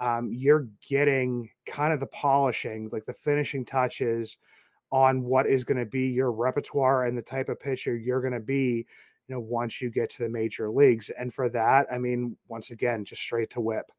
um, 0.00 0.30
you're 0.32 0.68
getting 0.88 1.50
kind 1.66 1.92
of 1.92 2.00
the 2.00 2.06
polishing, 2.06 2.88
like 2.92 3.04
the 3.06 3.12
finishing 3.12 3.64
touches 3.64 4.38
on 4.92 5.22
what 5.24 5.46
is 5.46 5.64
going 5.64 5.78
to 5.78 5.84
be 5.84 6.06
your 6.06 6.30
repertoire 6.32 7.06
and 7.06 7.18
the 7.18 7.22
type 7.22 7.48
of 7.48 7.60
pitcher 7.60 7.96
you're 7.96 8.20
going 8.20 8.32
to 8.32 8.40
be, 8.40 8.86
you 9.26 9.34
know, 9.34 9.40
once 9.40 9.80
you 9.82 9.90
get 9.90 10.08
to 10.10 10.22
the 10.22 10.28
major 10.28 10.70
leagues. 10.70 11.10
And 11.18 11.34
for 11.34 11.48
that, 11.50 11.86
I 11.92 11.98
mean, 11.98 12.36
once 12.46 12.70
again, 12.70 13.04
just 13.04 13.20
straight 13.20 13.50
to 13.50 13.60
whip. 13.60 13.90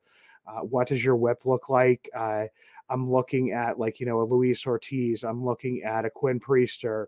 Uh, 0.49 0.62
what 0.62 0.88
does 0.88 1.03
your 1.03 1.15
whip 1.15 1.45
look 1.45 1.69
like? 1.69 2.09
Uh, 2.15 2.45
I'm 2.89 3.12
looking 3.12 3.51
at 3.51 3.79
like 3.79 3.99
you 3.99 4.05
know 4.05 4.21
a 4.21 4.23
Luis 4.23 4.65
Ortiz. 4.65 5.23
I'm 5.23 5.45
looking 5.45 5.83
at 5.83 6.05
a 6.05 6.09
Quinn 6.09 6.39
Priester, 6.39 7.05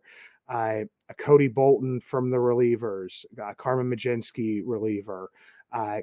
uh, 0.47 0.81
a 1.09 1.13
Cody 1.17 1.47
Bolton 1.47 1.99
from 1.99 2.29
the 2.29 2.37
relievers, 2.37 3.25
uh, 3.43 3.53
Carmen 3.55 3.89
Mlodzinski 3.89 4.61
reliever. 4.65 5.31
Uh, 5.71 5.99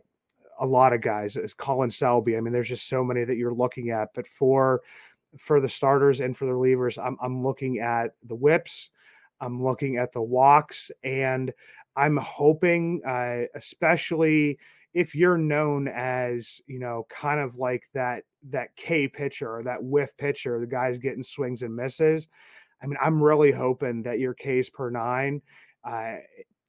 a 0.60 0.66
lot 0.66 0.92
of 0.92 1.00
guys, 1.00 1.36
is 1.36 1.54
Colin 1.54 1.90
Selby. 1.90 2.36
I 2.36 2.40
mean, 2.40 2.52
there's 2.52 2.68
just 2.68 2.88
so 2.88 3.04
many 3.04 3.24
that 3.24 3.36
you're 3.36 3.54
looking 3.54 3.90
at. 3.90 4.08
But 4.14 4.26
for 4.26 4.82
for 5.38 5.60
the 5.60 5.68
starters 5.68 6.20
and 6.20 6.36
for 6.36 6.46
the 6.46 6.52
relievers, 6.52 6.98
I'm 7.02 7.16
I'm 7.22 7.44
looking 7.44 7.78
at 7.78 8.14
the 8.24 8.34
whips. 8.34 8.90
I'm 9.40 9.62
looking 9.62 9.98
at 9.98 10.12
the 10.12 10.22
walks, 10.22 10.90
and 11.04 11.52
I'm 11.94 12.16
hoping, 12.16 13.00
uh, 13.06 13.42
especially 13.54 14.58
if 14.94 15.14
you're 15.14 15.38
known 15.38 15.88
as 15.88 16.60
you 16.66 16.78
know 16.78 17.06
kind 17.10 17.40
of 17.40 17.56
like 17.56 17.82
that 17.94 18.24
that 18.50 18.74
K 18.76 19.08
pitcher 19.08 19.56
or 19.56 19.62
that 19.64 19.82
whiff 19.82 20.16
pitcher, 20.16 20.60
the 20.60 20.66
guy's 20.66 20.98
getting 20.98 21.22
swings 21.22 21.62
and 21.62 21.74
misses. 21.74 22.28
I 22.82 22.86
mean, 22.86 22.98
I'm 23.02 23.22
really 23.22 23.50
hoping 23.50 24.02
that 24.02 24.20
your 24.20 24.34
K's 24.34 24.70
per 24.70 24.90
nine 24.90 25.42
uh, 25.84 26.16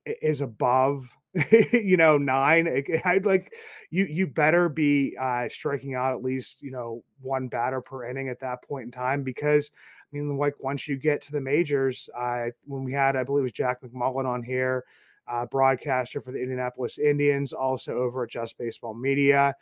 is 0.05 0.41
above, 0.41 1.08
you 1.71 1.97
know, 1.97 2.17
nine. 2.17 2.84
I'd 3.05 3.25
like 3.25 3.53
you. 3.91 4.05
You 4.05 4.27
better 4.27 4.69
be 4.69 5.15
uh, 5.19 5.47
striking 5.49 5.95
out 5.95 6.13
at 6.13 6.23
least, 6.23 6.62
you 6.62 6.71
know, 6.71 7.03
one 7.21 7.47
batter 7.47 7.82
per 7.82 8.10
inning 8.10 8.29
at 8.29 8.39
that 8.41 8.63
point 8.63 8.86
in 8.86 8.91
time 8.91 9.23
because. 9.23 9.71
I 10.12 10.17
mean, 10.17 10.38
like 10.39 10.55
once 10.60 10.88
you 10.88 10.97
get 10.97 11.21
to 11.21 11.32
the 11.32 11.39
majors, 11.39 12.10
uh, 12.17 12.47
when 12.65 12.84
we 12.84 12.91
had, 12.91 13.15
I 13.15 13.23
believe 13.23 13.41
it 13.41 13.43
was 13.43 13.51
Jack 13.51 13.79
McMullen 13.84 14.25
on 14.25 14.41
here, 14.41 14.84
uh, 15.30 15.46
broadcaster 15.46 16.22
for 16.22 16.32
the 16.32 16.42
Indianapolis 16.42 16.98
Indians, 16.98 17.54
also 17.54 17.98
over 17.98 18.24
at 18.24 18.30
Just 18.30 18.58
Baseball 18.58 18.94
Media. 18.94 19.54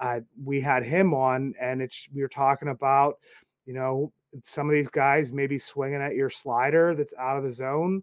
Uh, 0.00 0.20
we 0.42 0.60
had 0.60 0.84
him 0.84 1.14
on, 1.14 1.54
and 1.60 1.80
it's 1.80 2.08
we 2.14 2.22
were 2.22 2.28
talking 2.28 2.68
about, 2.68 3.18
you 3.64 3.74
know, 3.74 4.12
some 4.44 4.68
of 4.68 4.74
these 4.74 4.88
guys 4.88 5.32
maybe 5.32 5.58
swinging 5.58 6.02
at 6.02 6.14
your 6.14 6.30
slider 6.30 6.94
that's 6.94 7.14
out 7.18 7.38
of 7.38 7.44
the 7.44 7.52
zone. 7.52 8.02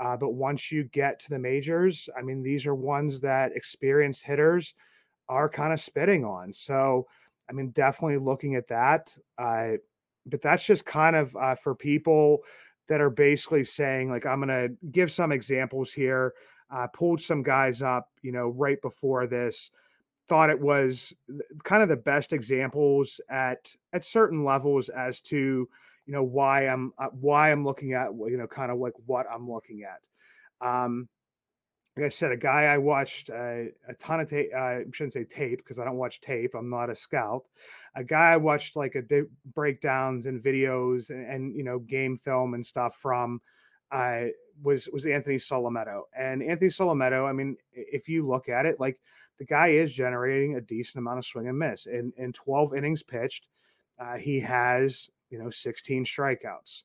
Uh, 0.00 0.16
but 0.16 0.30
once 0.30 0.72
you 0.72 0.84
get 0.84 1.20
to 1.20 1.30
the 1.30 1.38
majors, 1.38 2.08
I 2.18 2.22
mean, 2.22 2.42
these 2.42 2.66
are 2.66 2.74
ones 2.74 3.20
that 3.20 3.54
experienced 3.54 4.24
hitters 4.24 4.74
are 5.28 5.48
kind 5.48 5.72
of 5.72 5.80
spitting 5.80 6.24
on. 6.24 6.52
So, 6.52 7.06
I 7.48 7.52
mean, 7.52 7.70
definitely 7.70 8.18
looking 8.18 8.56
at 8.56 8.68
that. 8.68 9.14
Uh, 9.38 9.72
but 10.26 10.42
that's 10.42 10.64
just 10.64 10.84
kind 10.84 11.16
of 11.16 11.34
uh, 11.36 11.54
for 11.54 11.74
people 11.74 12.38
that 12.88 13.00
are 13.00 13.10
basically 13.10 13.64
saying, 13.64 14.10
like, 14.10 14.26
I'm 14.26 14.40
going 14.40 14.48
to 14.48 14.74
give 14.90 15.12
some 15.12 15.32
examples 15.32 15.92
here 15.92 16.34
uh, 16.70 16.86
pulled 16.88 17.20
some 17.20 17.42
guys 17.42 17.82
up, 17.82 18.10
you 18.22 18.32
know, 18.32 18.48
right 18.48 18.80
before 18.82 19.26
this. 19.26 19.70
Thought 20.28 20.50
it 20.50 20.60
was 20.60 21.12
kind 21.64 21.82
of 21.82 21.88
the 21.90 21.96
best 21.96 22.32
examples 22.32 23.20
at 23.30 23.70
at 23.92 24.06
certain 24.06 24.42
levels 24.42 24.88
as 24.88 25.20
to 25.22 25.36
you 26.06 26.12
know 26.12 26.22
why 26.22 26.66
I'm 26.66 26.92
uh, 26.98 27.08
why 27.08 27.52
I'm 27.52 27.64
looking 27.64 27.92
at 27.92 28.08
you 28.14 28.38
know 28.38 28.46
kind 28.46 28.72
of 28.72 28.78
like 28.78 28.94
what 29.04 29.26
I'm 29.30 29.50
looking 29.50 29.82
at. 29.84 30.00
Um, 30.66 31.08
like 31.96 32.06
I 32.06 32.08
said, 32.08 32.32
a 32.32 32.36
guy 32.36 32.64
I 32.64 32.78
watched 32.78 33.30
uh, 33.30 33.66
a 33.88 33.94
ton 34.00 34.20
of 34.20 34.28
tape. 34.28 34.50
Uh, 34.54 34.58
I 34.58 34.84
shouldn't 34.92 35.12
say 35.12 35.24
tape 35.24 35.58
because 35.58 35.78
I 35.78 35.84
don't 35.84 35.96
watch 35.96 36.20
tape. 36.20 36.54
I'm 36.54 36.70
not 36.70 36.90
a 36.90 36.96
scout. 36.96 37.44
A 37.94 38.02
guy 38.02 38.32
I 38.32 38.36
watched 38.36 38.74
like 38.74 38.96
a 38.96 39.02
di- 39.02 39.30
breakdowns 39.54 40.26
and 40.26 40.42
videos 40.42 41.10
and, 41.10 41.24
and, 41.30 41.54
you 41.54 41.62
know 41.62 41.78
game 41.78 42.16
film 42.16 42.54
and 42.54 42.66
stuff 42.66 42.96
from 43.00 43.40
uh, 43.92 44.26
was 44.62 44.88
was 44.92 45.06
Anthony 45.06 45.36
Solometo. 45.36 46.02
And 46.16 46.42
Anthony 46.42 46.70
Solometo, 46.70 47.28
I 47.28 47.32
mean, 47.32 47.56
if 47.72 48.08
you 48.08 48.26
look 48.26 48.48
at 48.48 48.66
it, 48.66 48.80
like 48.80 48.98
the 49.38 49.44
guy 49.44 49.68
is 49.68 49.92
generating 49.92 50.56
a 50.56 50.60
decent 50.60 50.98
amount 50.98 51.18
of 51.18 51.26
swing 51.26 51.48
and 51.48 51.58
miss. 51.58 51.86
In 51.86 52.12
in 52.16 52.32
12 52.32 52.74
innings 52.74 53.02
pitched, 53.02 53.46
uh, 53.98 54.16
he 54.16 54.40
has 54.40 55.08
you 55.30 55.38
know 55.38 55.50
16 55.50 56.04
strikeouts. 56.04 56.84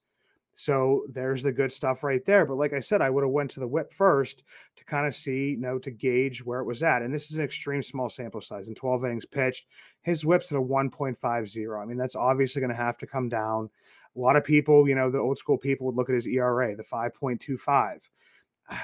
So 0.59 1.05
there's 1.07 1.41
the 1.41 1.53
good 1.53 1.71
stuff 1.71 2.03
right 2.03 2.25
there. 2.25 2.45
But 2.45 2.57
like 2.57 2.73
I 2.73 2.81
said, 2.81 3.01
I 3.01 3.09
would 3.09 3.23
have 3.23 3.31
went 3.31 3.49
to 3.51 3.61
the 3.61 3.67
whip 3.67 3.93
first 3.93 4.43
to 4.75 4.83
kind 4.83 5.07
of 5.07 5.15
see, 5.15 5.51
you 5.51 5.57
know, 5.57 5.79
to 5.79 5.89
gauge 5.89 6.43
where 6.43 6.59
it 6.59 6.65
was 6.65 6.83
at. 6.83 7.01
And 7.01 7.13
this 7.13 7.31
is 7.31 7.37
an 7.37 7.43
extreme 7.45 7.81
small 7.81 8.09
sample 8.09 8.41
size. 8.41 8.67
In 8.67 8.75
12 8.75 9.05
innings 9.05 9.25
pitched, 9.25 9.67
his 10.01 10.25
whip's 10.25 10.51
at 10.51 10.57
a 10.57 10.61
1.50. 10.61 11.81
I 11.81 11.85
mean, 11.85 11.95
that's 11.95 12.17
obviously 12.17 12.59
going 12.59 12.71
to 12.71 12.75
have 12.75 12.97
to 12.97 13.07
come 13.07 13.29
down. 13.29 13.69
A 14.15 14.19
lot 14.19 14.35
of 14.35 14.43
people, 14.43 14.87
you 14.87 14.95
know, 14.95 15.09
the 15.09 15.19
old 15.19 15.37
school 15.37 15.57
people 15.57 15.85
would 15.85 15.95
look 15.95 16.09
at 16.09 16.15
his 16.15 16.27
ERA, 16.27 16.75
the 16.75 16.83
5.25. 16.83 17.99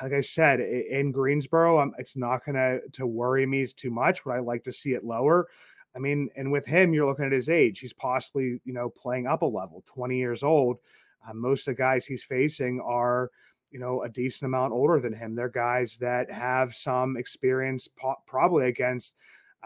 Like 0.02 0.14
I 0.14 0.22
said, 0.22 0.62
in 0.62 1.12
Greensboro, 1.12 1.80
um, 1.80 1.94
it's 2.00 2.16
not 2.16 2.44
going 2.44 2.56
to 2.56 2.80
to 2.94 3.06
worry 3.06 3.46
me 3.46 3.68
too 3.68 3.92
much. 3.92 4.26
Would 4.26 4.32
I 4.32 4.40
like 4.40 4.64
to 4.64 4.72
see 4.72 4.94
it 4.94 5.04
lower? 5.04 5.48
I 5.96 6.00
mean, 6.00 6.30
and 6.36 6.52
with 6.52 6.66
him, 6.66 6.94
you're 6.94 7.08
looking 7.08 7.26
at 7.26 7.32
his 7.32 7.50
age. 7.50 7.80
He's 7.80 7.94
possibly, 7.94 8.60
you 8.66 8.74
know, 8.74 8.90
playing 8.90 9.28
up 9.28 9.44
a 9.44 9.46
level, 9.46 9.84
20 9.86 10.18
years 10.18 10.44
old. 10.44 10.78
Uh, 11.28 11.34
most 11.34 11.68
of 11.68 11.76
the 11.76 11.78
guys 11.78 12.06
he's 12.06 12.24
facing 12.24 12.82
are, 12.82 13.32
you 13.72 13.80
know, 13.80 14.04
a 14.04 14.10
decent 14.10 14.48
amount 14.48 14.74
older 14.74 15.00
than 15.00 15.14
him. 15.14 15.36
They're 15.36 15.50
guys 15.50 15.98
that 16.02 16.30
have 16.30 16.76
some 16.76 17.16
experience, 17.16 17.88
po- 17.88 18.22
probably 18.28 18.68
against 18.68 19.14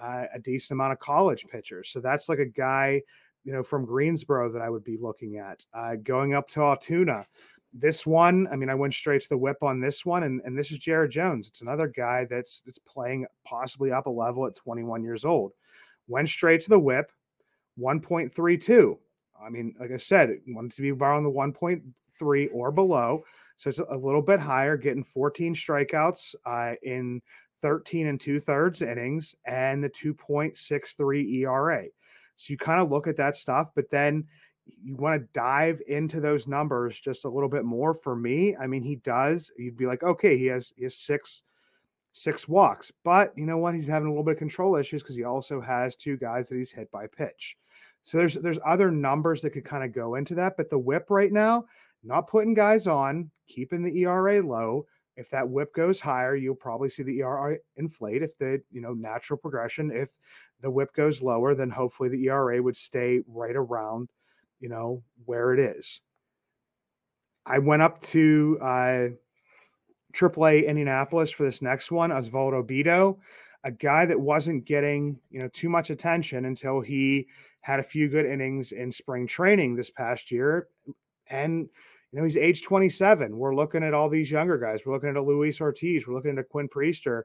uh, 0.02 0.26
a 0.34 0.40
decent 0.40 0.72
amount 0.72 0.94
of 0.94 1.00
college 1.00 1.46
pitchers. 1.52 1.90
So 1.90 2.00
that's 2.00 2.30
like 2.30 2.40
a 2.40 2.46
guy, 2.46 3.02
you 3.44 3.54
know, 3.54 3.64
from 3.64 3.86
Greensboro 3.86 4.52
that 4.52 4.62
I 4.62 4.70
would 4.70 4.84
be 4.84 4.98
looking 5.00 5.38
at. 5.38 5.64
Uh, 5.74 5.96
going 6.04 6.34
up 6.34 6.50
to 6.50 6.62
Altoona, 6.62 7.26
this 7.74 8.06
one, 8.06 8.48
I 8.52 8.56
mean, 8.56 8.70
I 8.70 8.76
went 8.76 8.94
straight 8.94 9.22
to 9.22 9.30
the 9.30 9.38
whip 9.38 9.62
on 9.62 9.80
this 9.80 10.06
one, 10.06 10.24
and, 10.24 10.42
and 10.44 10.58
this 10.58 10.72
is 10.72 10.80
Jared 10.80 11.12
Jones. 11.12 11.48
It's 11.48 11.62
another 11.62 11.88
guy 11.88 12.26
that's 12.30 12.62
that's 12.66 12.80
playing 12.80 13.26
possibly 13.46 13.92
up 13.92 14.08
a 14.08 14.10
level 14.10 14.46
at 14.48 14.56
21 14.56 15.04
years 15.04 15.24
old. 15.24 15.52
Went 16.08 16.30
straight 16.30 16.62
to 16.62 16.70
the 16.70 16.80
whip, 16.80 17.12
1.32. 17.80 18.98
I 19.42 19.50
mean, 19.50 19.76
like 19.80 19.92
I 19.92 19.98
said, 19.98 20.40
wanted 20.48 20.74
to 20.74 20.82
be 20.82 20.92
around 20.92 21.24
the 21.24 21.30
1.3 21.30 22.50
or 22.54 22.72
below. 22.72 23.24
So 23.58 23.70
it's 23.70 23.80
a 23.80 23.96
little 23.96 24.22
bit 24.22 24.40
higher, 24.40 24.78
getting 24.78 25.04
14 25.04 25.54
strikeouts 25.54 26.34
uh, 26.46 26.74
in 26.82 27.22
13 27.62 28.08
and 28.08 28.20
two 28.20 28.40
thirds 28.40 28.82
innings 28.82 29.36
and 29.46 29.84
the 29.84 29.90
2.63 29.90 31.34
ERA. 31.42 31.86
So 32.40 32.54
you 32.54 32.58
kind 32.58 32.82
of 32.82 32.90
look 32.90 33.06
at 33.06 33.18
that 33.18 33.36
stuff, 33.36 33.68
but 33.76 33.92
then 33.92 34.24
you 34.82 34.96
want 34.96 35.22
to 35.22 35.28
dive 35.34 35.82
into 35.90 36.22
those 36.22 36.48
numbers 36.48 36.98
just 36.98 37.26
a 37.26 37.30
little 37.30 37.50
bit 37.50 37.66
more 37.66 37.94
for 37.94 38.16
me. 38.16 38.56
I 38.56 38.66
mean, 38.66 38.82
he 38.82 38.96
does. 38.96 39.52
You'd 39.58 39.76
be 39.76 39.86
like, 39.86 40.04
okay, 40.04 40.38
he 40.38 40.46
has 40.46 40.72
he 40.78 40.84
has 40.84 40.96
six 40.96 41.42
six 42.14 42.48
walks, 42.48 42.94
but 43.04 43.34
you 43.36 43.46
know 43.46 43.58
what? 43.58 43.76
He's 43.76 43.88
having 43.88 44.08
a 44.08 44.12
little 44.12 44.24
bit 44.24 44.34
of 44.34 44.38
control 44.38 44.78
issues 44.78 45.02
because 45.02 45.18
he 45.18 45.26
also 45.26 45.60
has 45.60 45.98
two 45.98 46.16
guys 46.16 46.48
that 46.48 46.56
he's 46.56 46.72
hit 46.72 46.90
by 46.92 47.08
pitch. 47.08 47.58
So 48.04 48.18
there's 48.18 48.36
there's 48.36 48.60
other 48.66 48.90
numbers 48.90 49.42
that 49.42 49.50
could 49.50 49.66
kind 49.66 49.84
of 49.84 49.94
go 49.94 50.16
into 50.16 50.36
that, 50.36 50.56
but 50.56 50.70
the 50.70 50.80
whip 50.80 51.08
right 51.10 51.34
now, 51.34 51.66
not 52.04 52.30
putting 52.30 52.54
guys 52.54 52.88
on, 52.88 53.30
keeping 53.50 53.84
the 53.84 54.00
ERA 54.00 54.42
low. 54.42 54.86
If 55.18 55.30
that 55.32 55.50
whip 55.50 55.74
goes 55.74 56.00
higher, 56.00 56.38
you'll 56.38 56.56
probably 56.56 56.88
see 56.88 57.04
the 57.04 57.20
ERA 57.20 57.58
inflate. 57.76 58.24
If 58.24 58.38
the 58.38 58.62
you 58.72 58.80
know 58.80 58.94
natural 58.94 59.38
progression, 59.38 59.92
if 59.92 60.08
the 60.62 60.72
whip 60.72 60.94
goes 60.94 61.22
lower, 61.22 61.56
then 61.56 61.70
hopefully 61.70 62.10
the 62.10 62.26
ERA 62.26 62.62
would 62.62 62.76
stay 62.76 63.22
right 63.28 63.56
around 63.56 64.10
you 64.60 64.70
know, 64.70 65.04
where 65.26 65.54
it 65.54 65.60
is. 65.60 66.02
I 67.46 67.60
went 67.60 67.82
up 67.82 68.02
to 68.08 68.58
uh, 68.62 69.08
AAA 70.14 70.68
Indianapolis 70.68 71.32
for 71.32 71.44
this 71.44 71.62
next 71.62 71.92
one, 71.92 72.12
Osvaldo 72.12 72.64
Bido, 72.64 73.18
a 73.64 73.72
guy 73.72 74.06
that 74.06 74.20
wasn't 74.20 74.66
getting, 74.66 75.20
you 75.30 75.40
know, 75.40 75.50
too 75.54 75.70
much 75.70 75.90
attention 75.90 76.46
until 76.46 76.82
he 76.82 77.28
had 77.62 77.80
a 77.80 77.84
few 77.84 78.08
good 78.08 78.26
innings 78.26 78.72
in 78.72 78.92
spring 78.92 79.28
training 79.28 79.76
this 79.76 79.90
past 79.90 80.32
year. 80.32 80.68
And, 81.28 81.68
you 82.12 82.20
know, 82.20 82.24
he's 82.24 82.38
age 82.38 82.64
27. 82.64 83.38
We're 83.38 83.56
looking 83.56 83.84
at 83.84 83.94
all 83.94 84.10
these 84.10 84.32
younger 84.32 84.58
guys. 84.58 84.82
We're 84.86 84.94
looking 84.94 85.10
at 85.10 85.24
Luis 85.24 85.62
Ortiz. 85.62 86.08
We're 86.08 86.16
looking 86.16 86.38
at 86.38 86.50
Quinn 86.50 86.70
Priester. 86.70 87.24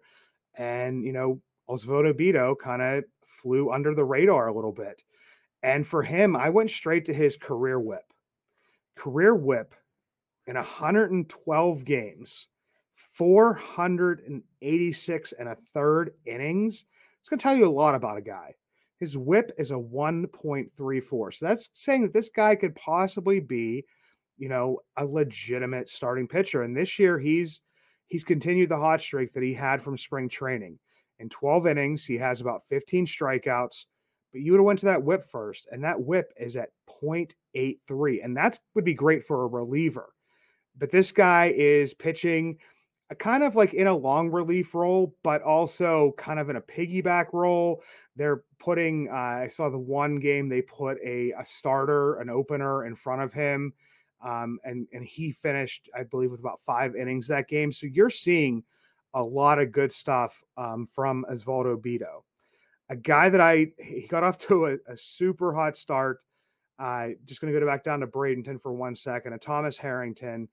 And, 0.57 1.05
you 1.05 1.13
know, 1.13 1.41
Osvaldo 1.69 2.13
Bido 2.13 2.55
kind 2.59 2.83
of 2.83 3.05
flew 3.43 3.71
under 3.71 3.95
the 3.95 4.05
radar 4.05 4.49
a 4.49 4.55
little 4.55 4.73
bit. 4.73 5.03
And 5.63 5.87
for 5.87 6.03
him, 6.03 6.37
I 6.37 6.51
went 6.51 6.71
straight 6.71 7.07
to 7.07 7.15
his 7.15 7.37
career 7.37 7.81
whip. 7.81 8.05
Career 8.97 9.35
whip 9.35 9.75
in 10.47 10.57
112 10.57 11.85
games, 11.85 12.49
486 13.17 15.33
and 15.39 15.49
a 15.49 15.57
third 15.73 16.15
innings. 16.27 16.85
It's 17.21 17.29
going 17.29 17.39
to 17.39 17.43
tell 17.43 17.57
you 17.57 17.67
a 17.67 17.71
lot 17.71 17.95
about 17.95 18.19
a 18.19 18.23
guy. 18.23 18.55
His 19.01 19.17
whip 19.17 19.53
is 19.59 19.71
a 19.71 19.75
1.34. 19.75 21.35
So 21.35 21.47
that's 21.47 21.71
saying 21.73 22.03
that 22.03 22.13
this 22.13 22.29
guy 22.29 22.57
could 22.57 22.75
possibly 22.75 23.41
be, 23.41 23.85
you 24.37 24.49
know, 24.49 24.81
a 24.97 25.05
legitimate 25.05 25.89
starting 25.89 26.29
pitcher. 26.29 26.63
And 26.63 26.77
this 26.77 26.99
year 26.99 27.19
he's 27.19 27.61
he's 28.07 28.25
continued 28.25 28.69
the 28.69 28.77
hot 28.77 29.01
streak 29.01 29.33
that 29.33 29.43
he 29.43 29.55
had 29.55 29.83
from 29.83 29.99
spring 29.99 30.29
training. 30.29 30.79
In 31.19 31.29
12 31.29 31.67
innings, 31.67 32.05
he 32.05 32.17
has 32.19 32.41
about 32.41 32.63
15 32.69 33.07
strikeouts, 33.07 33.87
but 34.33 34.41
you 34.41 34.53
would 34.53 34.59
have 34.59 34.67
went 34.67 34.81
to 34.81 34.87
that 34.87 35.03
whip 35.03 35.31
first, 35.31 35.69
and 35.71 35.85
that 35.85 36.01
whip 36.01 36.33
is 36.37 36.57
at 36.57 36.71
0.83, 37.03 38.25
and 38.25 38.37
that 38.37 38.59
would 38.75 38.85
be 38.85 38.95
great 38.95 39.25
for 39.25 39.45
a 39.45 39.47
reliever. 39.47 40.09
But 40.77 40.91
this 40.91 41.13
guy 41.13 41.55
is 41.57 41.95
pitching 41.95 42.59
a 43.11 43.15
kind 43.15 43.45
of 43.45 43.55
like 43.55 43.75
in 43.75 43.87
a 43.87 43.97
long 43.97 44.31
relief 44.31 44.75
role, 44.75 45.15
but 45.23 45.43
also 45.43 46.15
kind 46.19 46.41
of 46.41 46.51
in 46.51 46.57
a 46.57 46.61
piggyback 46.61 47.33
role. 47.33 47.83
They're 48.17 48.43
putting, 48.59 49.09
uh, 49.09 49.15
I 49.15 49.49
saw 49.49 49.69
the 49.69 49.79
one 49.79 50.17
game 50.17 50.49
they 50.49 50.63
put 50.63 50.99
a, 51.05 51.33
a 51.33 51.45
starter, 51.45 52.17
an 52.21 52.31
opener 52.31 52.87
in 52.87 52.97
front 52.97 53.23
of 53.23 53.33
him. 53.33 53.73
Um, 54.25 54.59
and, 54.65 54.87
and 54.93 55.05
he 55.05 55.33
finished, 55.33 55.91
I 55.97 56.05
believe, 56.05 56.31
with 56.31 56.41
about 56.41 56.61
five 56.65 56.97
innings 56.97 57.27
that 57.29 57.47
game. 57.47 57.73
So 57.73 57.87
you're 57.87 58.11
seeing 58.11 58.65
a 59.15 59.23
lot 59.23 59.59
of 59.59 59.73
good 59.73 59.93
stuff 59.93 60.43
um, 60.57 60.87
from 60.95 61.25
Osvaldo 61.31 61.77
Bido 61.77 62.23
a 62.91 62.97
guy 62.97 63.29
that 63.29 63.41
I 63.41 63.69
he 63.79 64.07
got 64.09 64.25
off 64.25 64.39
to 64.47 64.67
a, 64.67 64.93
a 64.93 64.97
super 64.97 65.55
hot 65.55 65.77
start. 65.77 66.21
Uh, 66.79 67.09
just 67.25 67.41
going 67.41 67.53
to 67.53 67.59
go 67.59 67.67
back 67.67 67.85
down 67.85 68.01
to 68.01 68.07
Bradenton 68.07 68.61
for 68.61 68.73
one 68.73 68.97
second. 68.97 69.33
A 69.33 69.39
Thomas 69.39 69.77
Harrington 69.77 70.49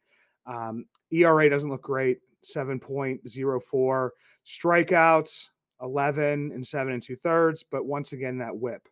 um, 0.45 0.85
ERA 1.11 1.49
doesn't 1.49 1.69
look 1.69 1.81
great, 1.81 2.19
seven 2.43 2.79
point 2.79 3.27
zero 3.29 3.59
four 3.59 4.13
strikeouts, 4.45 5.49
eleven 5.81 6.51
and 6.53 6.65
seven 6.65 6.93
and 6.93 7.03
two 7.03 7.15
thirds. 7.17 7.63
But 7.69 7.85
once 7.85 8.13
again, 8.13 8.37
that 8.37 8.55
WHIP, 8.55 8.87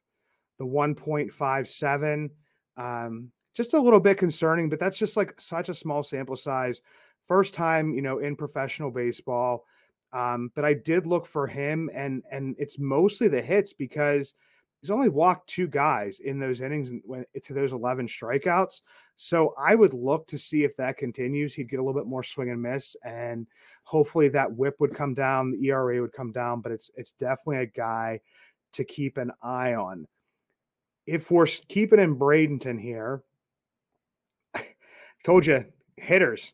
the 0.57 0.65
one 0.65 0.95
point 0.95 1.31
five 1.31 1.69
seven, 1.69 2.29
um, 2.77 3.31
just 3.55 3.73
a 3.73 3.81
little 3.81 3.99
bit 3.99 4.17
concerning. 4.17 4.69
But 4.69 4.79
that's 4.79 4.97
just 4.97 5.15
like 5.15 5.39
such 5.39 5.69
a 5.69 5.73
small 5.73 6.03
sample 6.03 6.35
size. 6.35 6.81
First 7.29 7.53
time, 7.53 7.93
you 7.93 8.01
know, 8.01 8.17
in 8.19 8.35
professional 8.35 8.89
baseball. 8.89 9.65
Um, 10.11 10.51
but 10.55 10.65
I 10.65 10.73
did 10.73 11.05
look 11.05 11.27
for 11.27 11.45
him, 11.45 11.89
and 11.93 12.23
and 12.31 12.55
it's 12.57 12.79
mostly 12.79 13.27
the 13.27 13.41
hits 13.41 13.71
because 13.71 14.33
he's 14.81 14.89
only 14.89 15.09
walked 15.09 15.47
two 15.47 15.67
guys 15.67 16.19
in 16.19 16.39
those 16.39 16.61
innings 16.61 16.89
and 16.89 17.03
went 17.05 17.27
to 17.43 17.53
those 17.53 17.71
11 17.71 18.07
strikeouts. 18.07 18.81
So 19.15 19.53
I 19.59 19.75
would 19.75 19.93
look 19.93 20.27
to 20.29 20.39
see 20.39 20.63
if 20.63 20.75
that 20.77 20.97
continues. 20.97 21.53
He'd 21.53 21.69
get 21.69 21.79
a 21.79 21.83
little 21.83 22.01
bit 22.01 22.09
more 22.09 22.23
swing 22.23 22.49
and 22.49 22.59
miss, 22.59 22.95
and 23.05 23.45
hopefully 23.83 24.29
that 24.29 24.51
whip 24.51 24.77
would 24.79 24.95
come 24.95 25.13
down, 25.13 25.51
the 25.51 25.67
ERA 25.67 26.01
would 26.01 26.13
come 26.13 26.31
down. 26.31 26.61
But 26.61 26.71
it's 26.71 26.89
it's 26.95 27.13
definitely 27.19 27.57
a 27.57 27.67
guy 27.67 28.21
to 28.73 28.83
keep 28.83 29.17
an 29.17 29.31
eye 29.43 29.75
on. 29.75 30.07
If 31.05 31.29
we're 31.29 31.45
keeping 31.45 31.99
in 31.99 32.17
Bradenton 32.17 32.81
here, 32.81 33.21
told 35.23 35.45
you 35.45 35.65
hitters 35.95 36.53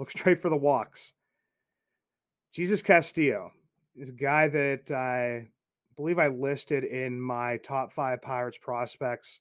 look 0.00 0.10
straight 0.10 0.40
for 0.40 0.48
the 0.48 0.56
walks. 0.56 1.12
Jesus 2.52 2.82
Castillo 2.82 3.52
is 3.94 4.08
a 4.08 4.12
guy 4.12 4.48
that 4.48 4.90
I 4.90 5.46
believe 5.94 6.18
I 6.18 6.28
listed 6.28 6.84
in 6.84 7.20
my 7.20 7.58
top 7.58 7.92
five 7.92 8.22
Pirates 8.22 8.58
prospects 8.60 9.40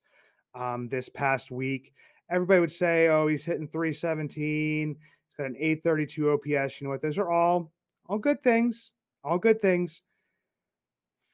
um, 0.53 0.89
this 0.89 1.07
past 1.07 1.49
week. 1.49 1.93
Everybody 2.29 2.59
would 2.59 2.71
say, 2.71 3.07
"Oh, 3.07 3.27
he's 3.27 3.45
hitting 3.45 3.69
317. 3.69 4.89
He's 4.89 5.37
got 5.37 5.47
an 5.47 5.55
832 5.55 6.31
OPS." 6.31 6.79
You 6.79 6.85
know 6.85 6.91
what? 6.91 7.01
Those 7.01 7.17
are 7.17 7.31
all 7.31 7.71
all 8.07 8.19
good 8.19 8.43
things. 8.43 8.91
All 9.23 9.39
good 9.39 9.61
things. 9.61 10.01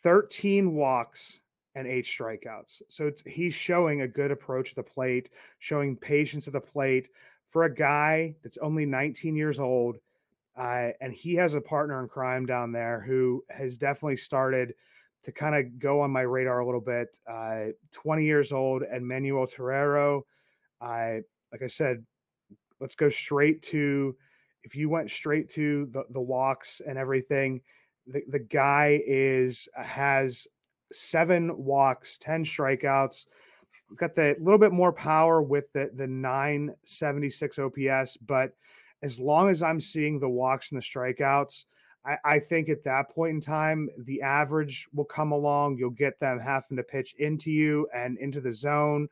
13 0.04 0.76
walks 0.76 1.40
and 1.74 1.88
eight 1.88 2.06
strikeouts. 2.06 2.84
So 2.90 3.12
he's 3.26 3.56
showing 3.56 4.02
a 4.02 4.08
good 4.08 4.32
approach 4.32 4.70
to 4.70 4.76
the 4.76 4.84
plate, 4.84 5.30
showing 5.60 5.98
patience 5.98 6.48
at 6.48 6.54
the 6.54 6.62
plate 6.62 7.10
for 7.56 7.64
a 7.64 7.74
guy 7.74 8.36
that's 8.44 8.58
only 8.58 8.86
19 8.86 9.34
years 9.34 9.62
old 9.62 9.96
uh, 10.58 10.90
and 11.00 11.14
he 11.14 11.36
has 11.36 11.54
a 11.54 11.62
partner 11.62 12.02
in 12.02 12.10
crime 12.10 12.46
down 12.46 12.74
there 12.74 13.00
who 13.08 13.42
has 13.50 13.78
definitely 13.78 14.18
started 14.18 14.74
to 15.24 15.32
kind 15.32 15.56
of 15.56 15.80
go 15.80 16.02
on 16.02 16.12
my 16.12 16.20
radar 16.20 16.60
a 16.60 16.66
little 16.66 16.82
bit. 16.82 17.08
Uh, 17.26 17.68
20 17.94 18.26
years 18.26 18.52
old, 18.52 18.84
and 18.84 19.08
Manuel 19.08 19.48
Terrero. 19.48 20.24
I, 20.82 21.22
like 21.54 21.62
I 21.64 21.68
said, 21.68 22.06
let's 22.82 22.96
go 22.96 23.10
straight 23.10 23.62
to. 23.64 24.14
If 24.66 24.76
you 24.76 24.90
went 24.90 25.10
straight 25.10 25.50
to 25.52 25.88
the, 25.94 26.04
the 26.10 26.20
walks 26.20 26.82
and 26.86 26.98
everything, 26.98 27.62
the, 28.06 28.22
the 28.28 28.40
guy 28.40 29.02
is 29.08 29.70
has 29.78 30.46
seven 30.92 31.56
walks, 31.56 32.18
10 32.18 32.44
strikeouts. 32.44 33.28
Got 33.98 34.16
the 34.16 34.36
little 34.40 34.58
bit 34.58 34.72
more 34.72 34.92
power 34.92 35.42
with 35.42 35.72
the 35.74 35.92
the 35.94 36.08
976 36.08 37.60
OPS, 37.60 38.18
but 38.18 38.52
as 39.04 39.20
long 39.20 39.50
as 39.50 39.62
I'm 39.62 39.80
seeing 39.80 40.20
the 40.20 40.30
walks 40.30 40.72
and 40.72 40.82
the 40.82 40.86
strikeouts, 40.86 41.66
I, 42.06 42.18
I, 42.26 42.40
think 42.40 42.70
at 42.70 42.84
that 42.86 43.10
point 43.10 43.36
in 43.36 43.42
time, 43.42 43.90
the 44.06 44.22
average 44.22 44.88
will 44.94 45.06
come 45.06 45.32
along. 45.32 45.78
You'll 45.78 45.92
get 45.92 46.20
them 46.20 46.40
having 46.40 46.78
to 46.78 46.84
pitch 46.84 47.16
into 47.20 47.52
you 47.52 47.88
and 47.94 48.18
into 48.18 48.42
the 48.42 48.52
zone. 48.52 49.08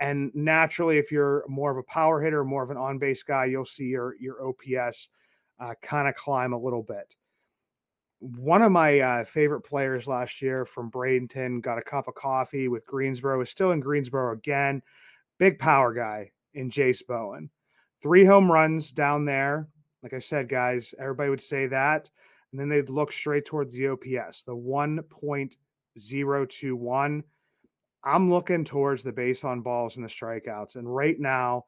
And 0.00 0.30
naturally, 0.34 0.98
if 0.98 1.10
you're 1.10 1.44
more 1.48 1.70
of 1.70 1.76
a 1.76 1.82
power 1.84 2.22
hitter, 2.22 2.44
more 2.44 2.62
of 2.62 2.70
an 2.70 2.76
on 2.76 2.98
base 2.98 3.22
guy, 3.22 3.46
you'll 3.46 3.66
see 3.66 3.84
your, 3.84 4.14
your 4.20 4.46
OPS 4.46 5.08
uh, 5.60 5.74
kind 5.82 6.08
of 6.08 6.14
climb 6.14 6.52
a 6.52 6.58
little 6.58 6.82
bit. 6.82 7.14
One 8.20 8.62
of 8.62 8.72
my 8.72 9.00
uh, 9.00 9.24
favorite 9.24 9.62
players 9.62 10.06
last 10.06 10.42
year 10.42 10.64
from 10.64 10.90
Bradenton 10.90 11.62
got 11.62 11.78
a 11.78 11.82
cup 11.82 12.08
of 12.08 12.14
coffee 12.14 12.68
with 12.68 12.86
Greensboro, 12.86 13.40
is 13.42 13.50
still 13.50 13.70
in 13.70 13.80
Greensboro 13.80 14.32
again. 14.32 14.82
Big 15.38 15.58
power 15.58 15.94
guy 15.94 16.30
in 16.54 16.70
Jase 16.70 17.02
Bowen 17.02 17.48
three 18.02 18.24
home 18.24 18.50
runs 18.50 18.90
down 18.92 19.24
there. 19.24 19.68
Like 20.02 20.14
I 20.14 20.18
said, 20.18 20.48
guys, 20.48 20.92
everybody 20.98 21.30
would 21.30 21.40
say 21.40 21.66
that. 21.66 22.10
And 22.52 22.60
then 22.60 22.68
they'd 22.68 22.90
look 22.90 23.12
straight 23.12 23.44
towards 23.44 23.74
the 23.74 23.88
OPS, 23.88 24.42
the 24.42 24.56
1.021. 24.56 27.22
I'm 28.04 28.30
looking 28.30 28.64
towards 28.64 29.02
the 29.02 29.10
base 29.12 29.42
on 29.44 29.60
balls 29.60 29.96
and 29.96 30.04
the 30.04 30.08
strikeouts. 30.08 30.76
And 30.76 30.94
right 30.94 31.18
now, 31.18 31.64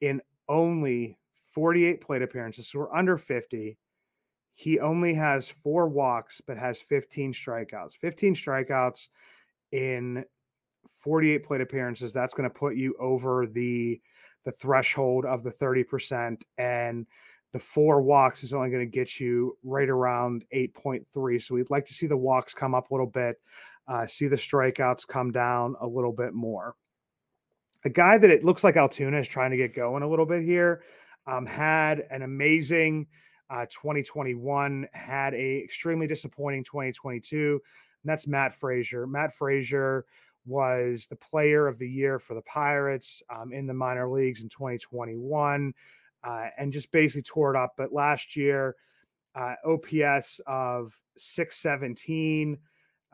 in 0.00 0.22
only 0.48 1.18
48 1.52 2.00
plate 2.00 2.22
appearances, 2.22 2.68
so 2.68 2.78
we're 2.80 2.96
under 2.96 3.18
50, 3.18 3.78
he 4.56 4.80
only 4.80 5.12
has 5.12 5.48
four 5.48 5.86
walks, 5.86 6.40
but 6.44 6.56
has 6.56 6.80
15 6.80 7.34
strikeouts. 7.34 7.92
15 8.00 8.34
strikeouts 8.34 9.08
in 9.70 10.24
48 10.96 11.44
plate 11.44 11.60
appearances. 11.60 12.10
That's 12.10 12.32
going 12.32 12.48
to 12.48 12.54
put 12.54 12.74
you 12.74 12.96
over 12.98 13.46
the 13.46 14.00
the 14.46 14.52
threshold 14.52 15.24
of 15.26 15.42
the 15.42 15.50
30%. 15.50 16.40
And 16.56 17.04
the 17.52 17.58
four 17.58 18.00
walks 18.00 18.44
is 18.44 18.52
only 18.52 18.70
going 18.70 18.88
to 18.88 18.90
get 18.90 19.18
you 19.20 19.58
right 19.64 19.88
around 19.88 20.44
8.3. 20.54 21.42
So 21.42 21.56
we'd 21.56 21.68
like 21.68 21.84
to 21.86 21.94
see 21.94 22.06
the 22.06 22.16
walks 22.16 22.54
come 22.54 22.74
up 22.74 22.90
a 22.90 22.94
little 22.94 23.08
bit, 23.08 23.40
uh, 23.88 24.06
see 24.06 24.28
the 24.28 24.36
strikeouts 24.36 25.06
come 25.06 25.32
down 25.32 25.74
a 25.80 25.86
little 25.86 26.12
bit 26.12 26.32
more. 26.32 26.76
A 27.84 27.90
guy 27.90 28.18
that 28.18 28.30
it 28.30 28.44
looks 28.44 28.62
like 28.62 28.76
Altoona 28.76 29.18
is 29.18 29.28
trying 29.28 29.50
to 29.50 29.56
get 29.56 29.74
going 29.74 30.02
a 30.02 30.08
little 30.08 30.26
bit 30.26 30.44
here 30.44 30.82
um, 31.26 31.44
had 31.44 32.06
an 32.10 32.22
amazing 32.22 33.06
uh, 33.50 33.66
2021, 33.70 34.88
had 34.92 35.34
a 35.34 35.62
extremely 35.62 36.06
disappointing 36.06 36.64
2022. 36.64 37.60
And 38.02 38.10
that's 38.10 38.26
Matt 38.26 38.58
Fraizer 38.58 39.08
Matt 39.08 39.36
Fraizer 39.36 40.02
was 40.46 41.06
the 41.10 41.16
player 41.16 41.66
of 41.66 41.78
the 41.78 41.88
year 41.88 42.18
for 42.18 42.34
the 42.34 42.42
Pirates 42.42 43.22
um, 43.34 43.52
in 43.52 43.66
the 43.66 43.74
minor 43.74 44.08
leagues 44.08 44.40
in 44.40 44.48
2021 44.48 45.74
uh, 46.24 46.46
and 46.56 46.72
just 46.72 46.90
basically 46.92 47.22
tore 47.22 47.54
it 47.54 47.58
up. 47.58 47.74
But 47.76 47.92
last 47.92 48.36
year, 48.36 48.76
uh, 49.34 49.54
OPS 49.66 50.40
of 50.46 50.92
617, 51.18 52.56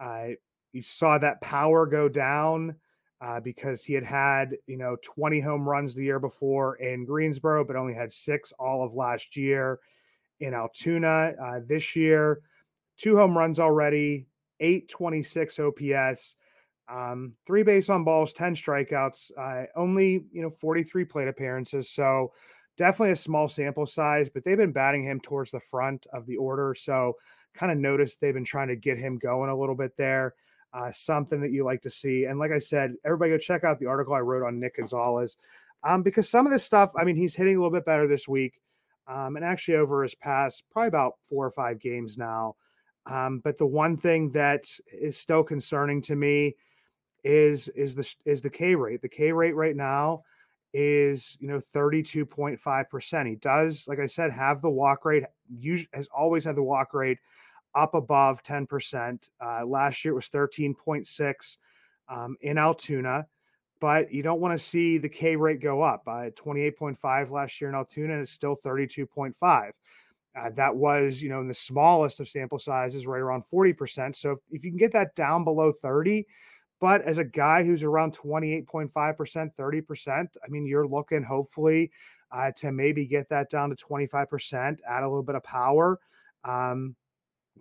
uh, 0.03 0.27
you 0.73 0.83
saw 0.83 1.18
that 1.18 1.40
power 1.40 1.87
go 1.87 2.09
down. 2.09 2.77
Uh, 3.21 3.38
because 3.38 3.85
he 3.85 3.92
had 3.92 4.03
had 4.03 4.57
you 4.66 4.77
know 4.77 4.97
20 5.05 5.38
home 5.38 5.68
runs 5.68 5.95
the 5.95 6.03
year 6.03 6.18
before 6.18 6.75
in 6.79 7.05
Greensboro, 7.05 7.64
but 7.64 7.77
only 7.77 7.95
had 7.95 8.12
six 8.12 8.53
all 8.59 8.85
of 8.85 8.95
last 8.95 9.37
year 9.37 9.79
in 10.42 10.55
Altoona. 10.55 11.35
Uh, 11.42 11.61
this 11.66 11.96
year, 11.96 12.42
two 12.98 13.16
home 13.16 13.37
runs 13.37 13.59
already, 13.59 14.26
826 14.61 15.59
OPS, 15.59 16.37
um, 16.88 17.33
three 17.46 17.62
base 17.62 17.88
on 17.88 18.05
balls, 18.05 18.33
10 18.33 18.55
strikeouts, 18.55 19.31
uh, 19.38 19.66
only, 19.76 20.24
you 20.33 20.42
know, 20.42 20.50
43 20.61 21.05
plate 21.05 21.28
appearances. 21.28 21.90
So 21.90 22.33
definitely 22.76 23.12
a 23.12 23.16
small 23.16 23.48
sample 23.48 23.87
size, 23.87 24.28
but 24.28 24.44
they've 24.44 24.57
been 24.57 24.72
batting 24.72 25.05
him 25.05 25.20
towards 25.20 25.50
the 25.52 25.61
front 25.70 26.07
of 26.12 26.26
the 26.26 26.37
order. 26.37 26.74
So 26.78 27.14
kind 27.55 27.72
of 27.72 27.78
noticed 27.78 28.18
they've 28.20 28.35
been 28.35 28.44
trying 28.44 28.68
to 28.68 28.76
get 28.76 28.98
him 28.98 29.18
going 29.18 29.50
a 29.50 29.57
little 29.59 29.74
bit 29.74 29.92
there. 29.96 30.35
Uh, 30.74 30.90
something 30.90 31.38
that 31.42 31.50
you 31.50 31.66
like 31.66 31.83
to 31.83 31.90
see. 31.90 32.24
And 32.24 32.38
like 32.38 32.50
I 32.50 32.59
said, 32.59 32.94
everybody 33.05 33.31
go 33.31 33.37
check 33.37 33.62
out 33.62 33.78
the 33.78 33.85
article 33.85 34.14
I 34.14 34.20
wrote 34.20 34.46
on 34.46 34.59
Nick 34.59 34.78
Gonzalez 34.78 35.37
um, 35.85 36.02
because 36.02 36.31
some 36.31 36.46
of 36.46 36.52
this 36.52 36.64
stuff, 36.64 36.92
I 36.96 37.05
mean, 37.05 37.14
he's 37.16 37.35
hitting 37.35 37.57
a 37.57 37.59
little 37.59 37.70
bit 37.70 37.85
better 37.85 38.09
this 38.09 38.26
week. 38.26 38.62
Um, 39.09 39.37
and 39.37 39.45
actually, 39.45 39.77
over 39.77 40.03
his 40.03 40.15
past 40.15 40.62
probably 40.71 40.88
about 40.88 41.15
four 41.29 41.47
or 41.47 41.51
five 41.51 41.81
games 41.81 42.17
now. 42.17 42.57
Um, 43.07 43.41
but 43.43 43.59
the 43.59 43.67
one 43.67 43.97
thing 43.97 44.31
that 44.33 44.65
is 44.93 45.17
still 45.17 45.43
concerning 45.43 46.03
to 46.03 46.15
me 46.15 46.55
is 47.25 47.69
is 47.69 47.95
the 47.95 48.15
is 48.25 48.41
the 48.43 48.51
K 48.51 48.75
rate. 48.75 49.03
The 49.03 49.09
K 49.09 49.33
rate 49.33 49.57
right 49.57 49.77
now 49.77 50.23
is 50.75 51.37
you 51.41 51.49
know 51.49 51.61
32.5%. 51.75 53.29
He 53.29 53.35
does, 53.37 53.87
like 53.87 53.99
I 53.99 54.07
said, 54.07 54.33
have 54.33 54.62
the 54.62 54.71
walk 54.71 55.05
rate, 55.05 55.25
usually 55.51 55.88
has 55.93 56.09
always 56.17 56.45
had 56.45 56.57
the 56.57 56.62
walk 56.62 56.95
rate 56.95 57.19
up 57.75 57.95
above 57.95 58.43
10%. 58.43 59.19
Uh, 59.45 59.67
last 59.67 60.05
year 60.05 60.12
it 60.12 60.17
was 60.17 60.29
13.6 60.29 61.57
um, 62.09 62.37
in 62.41 62.59
Altoona, 62.59 63.27
but 63.83 64.14
you 64.14 64.23
don't 64.23 64.40
want 64.40 64.57
to 64.57 64.64
see 64.64 64.97
the 64.97 65.09
K 65.09 65.35
rate 65.35 65.61
go 65.61 65.83
up. 65.83 66.05
Uh, 66.07 66.31
28.5 66.37 67.31
last 67.33 67.61
year 67.61 67.68
in 67.68 67.75
Altoona, 67.75 68.12
and 68.14 68.23
it's 68.23 68.31
still 68.31 68.57
32.5. 68.64 69.73
Uh, 70.38 70.51
that 70.55 70.75
was, 70.75 71.21
you 71.21 71.29
know, 71.29 71.40
in 71.40 71.49
the 71.49 71.53
smallest 71.53 72.21
of 72.21 72.29
sample 72.29 72.61
sizes, 72.61 73.09
right 73.09 73.21
around 73.21 73.42
40%. 73.53 74.14
So 74.14 74.31
if, 74.31 74.38
if 74.53 74.64
you 74.64 74.71
can 74.71 74.79
get 74.79 74.92
that 74.92 75.16
down 75.16 75.42
below 75.42 75.73
30, 75.73 76.25
but 76.81 77.03
as 77.03 77.18
a 77.18 77.25
guy 77.25 77.64
who's 77.64 77.83
around 77.83 78.16
28.5%, 78.16 78.92
30%, 79.59 80.09
I 80.16 80.49
mean, 80.49 80.64
you're 80.64 80.87
looking 80.87 81.25
hopefully 81.25 81.90
uh, 82.31 82.53
to 82.59 82.71
maybe 82.71 83.05
get 83.05 83.29
that 83.31 83.51
down 83.51 83.71
to 83.71 83.77
25%, 83.77 84.79
add 84.88 85.03
a 85.03 85.09
little 85.09 85.25
bit 85.25 85.35
of 85.35 85.42
power 85.42 85.99
um, 86.45 86.95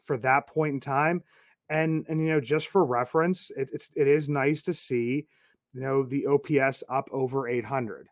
for 0.03 0.19
that 0.19 0.45
point 0.45 0.75
in 0.75 0.79
time. 0.79 1.23
And, 1.71 2.05
and, 2.09 2.21
you 2.21 2.27
know, 2.27 2.39
just 2.39 2.67
for 2.67 2.85
reference, 2.85 3.49
it, 3.57 3.71
it's, 3.73 3.89
it 3.95 4.07
is 4.07 4.29
nice 4.29 4.61
to 4.63 4.73
see, 4.75 5.25
you 5.73 5.81
know, 5.81 6.03
the 6.03 6.25
OPS 6.27 6.83
up 6.89 7.07
over 7.11 7.47
800. 7.47 8.07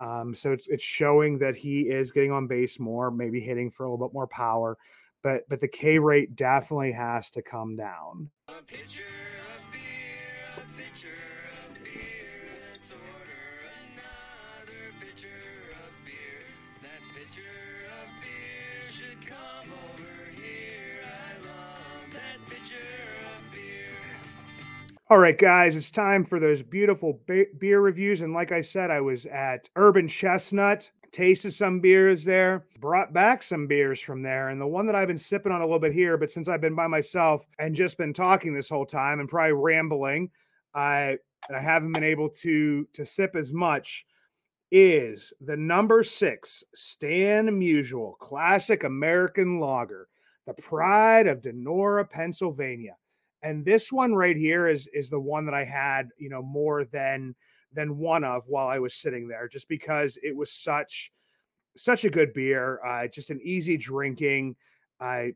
Um, 0.00 0.34
so 0.34 0.52
it's, 0.52 0.66
it's 0.68 0.82
showing 0.82 1.38
that 1.38 1.56
he 1.56 1.82
is 1.82 2.10
getting 2.10 2.32
on 2.32 2.46
base 2.46 2.78
more, 2.78 3.10
maybe 3.10 3.40
hitting 3.40 3.70
for 3.70 3.84
a 3.84 3.90
little 3.90 4.08
bit 4.08 4.14
more 4.14 4.26
power, 4.26 4.76
but, 5.22 5.42
but 5.48 5.60
the 5.60 5.68
K 5.68 5.98
rate 5.98 6.36
definitely 6.36 6.92
has 6.92 7.30
to 7.30 7.42
come 7.42 7.76
down. 7.76 8.30
All 25.14 25.20
right, 25.20 25.38
guys, 25.38 25.76
it's 25.76 25.92
time 25.92 26.24
for 26.24 26.40
those 26.40 26.60
beautiful 26.60 27.20
beer 27.28 27.80
reviews. 27.80 28.22
And 28.22 28.32
like 28.32 28.50
I 28.50 28.60
said, 28.60 28.90
I 28.90 29.00
was 29.00 29.26
at 29.26 29.68
Urban 29.76 30.08
Chestnut, 30.08 30.90
tasted 31.12 31.54
some 31.54 31.78
beers 31.78 32.24
there, 32.24 32.66
brought 32.80 33.12
back 33.12 33.44
some 33.44 33.68
beers 33.68 34.00
from 34.00 34.22
there. 34.22 34.48
And 34.48 34.60
the 34.60 34.66
one 34.66 34.86
that 34.86 34.96
I've 34.96 35.06
been 35.06 35.16
sipping 35.16 35.52
on 35.52 35.60
a 35.60 35.64
little 35.64 35.78
bit 35.78 35.92
here, 35.92 36.16
but 36.16 36.32
since 36.32 36.48
I've 36.48 36.60
been 36.60 36.74
by 36.74 36.88
myself 36.88 37.46
and 37.60 37.76
just 37.76 37.96
been 37.96 38.12
talking 38.12 38.52
this 38.52 38.68
whole 38.68 38.84
time 38.84 39.20
and 39.20 39.28
probably 39.28 39.52
rambling, 39.52 40.32
I 40.74 41.18
I 41.48 41.60
haven't 41.60 41.92
been 41.92 42.02
able 42.02 42.30
to 42.42 42.84
to 42.94 43.06
sip 43.06 43.36
as 43.36 43.52
much 43.52 44.04
is 44.72 45.32
the 45.40 45.56
number 45.56 46.02
six 46.02 46.64
Stan 46.74 47.50
Musial 47.50 48.18
Classic 48.18 48.82
American 48.82 49.60
Lager, 49.60 50.08
the 50.48 50.54
pride 50.54 51.28
of 51.28 51.40
Donora, 51.40 52.10
Pennsylvania 52.10 52.96
and 53.44 53.64
this 53.64 53.92
one 53.92 54.14
right 54.14 54.36
here 54.36 54.66
is 54.66 54.88
is 54.92 55.10
the 55.10 55.20
one 55.20 55.44
that 55.44 55.54
I 55.54 55.64
had, 55.64 56.08
you 56.18 56.30
know, 56.30 56.42
more 56.42 56.84
than 56.86 57.36
than 57.74 57.98
one 57.98 58.24
of 58.24 58.44
while 58.46 58.68
I 58.68 58.78
was 58.78 58.94
sitting 58.94 59.28
there, 59.28 59.48
just 59.48 59.68
because 59.68 60.18
it 60.22 60.34
was 60.34 60.50
such 60.50 61.12
such 61.76 62.04
a 62.04 62.10
good 62.10 62.32
beer, 62.32 62.80
uh, 62.84 63.06
just 63.06 63.30
an 63.30 63.40
easy 63.44 63.76
drinking. 63.76 64.56
Uh, 64.98 65.26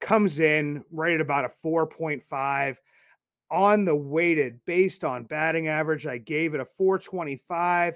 comes 0.00 0.40
in 0.40 0.82
right 0.90 1.14
at 1.14 1.20
about 1.20 1.44
a 1.44 1.50
4.5 1.64 2.76
on 3.50 3.84
the 3.84 3.94
weighted 3.94 4.58
based 4.66 5.04
on 5.04 5.24
batting 5.24 5.68
average. 5.68 6.06
I 6.06 6.18
gave 6.18 6.54
it 6.54 6.60
a 6.60 6.66
425. 6.76 7.94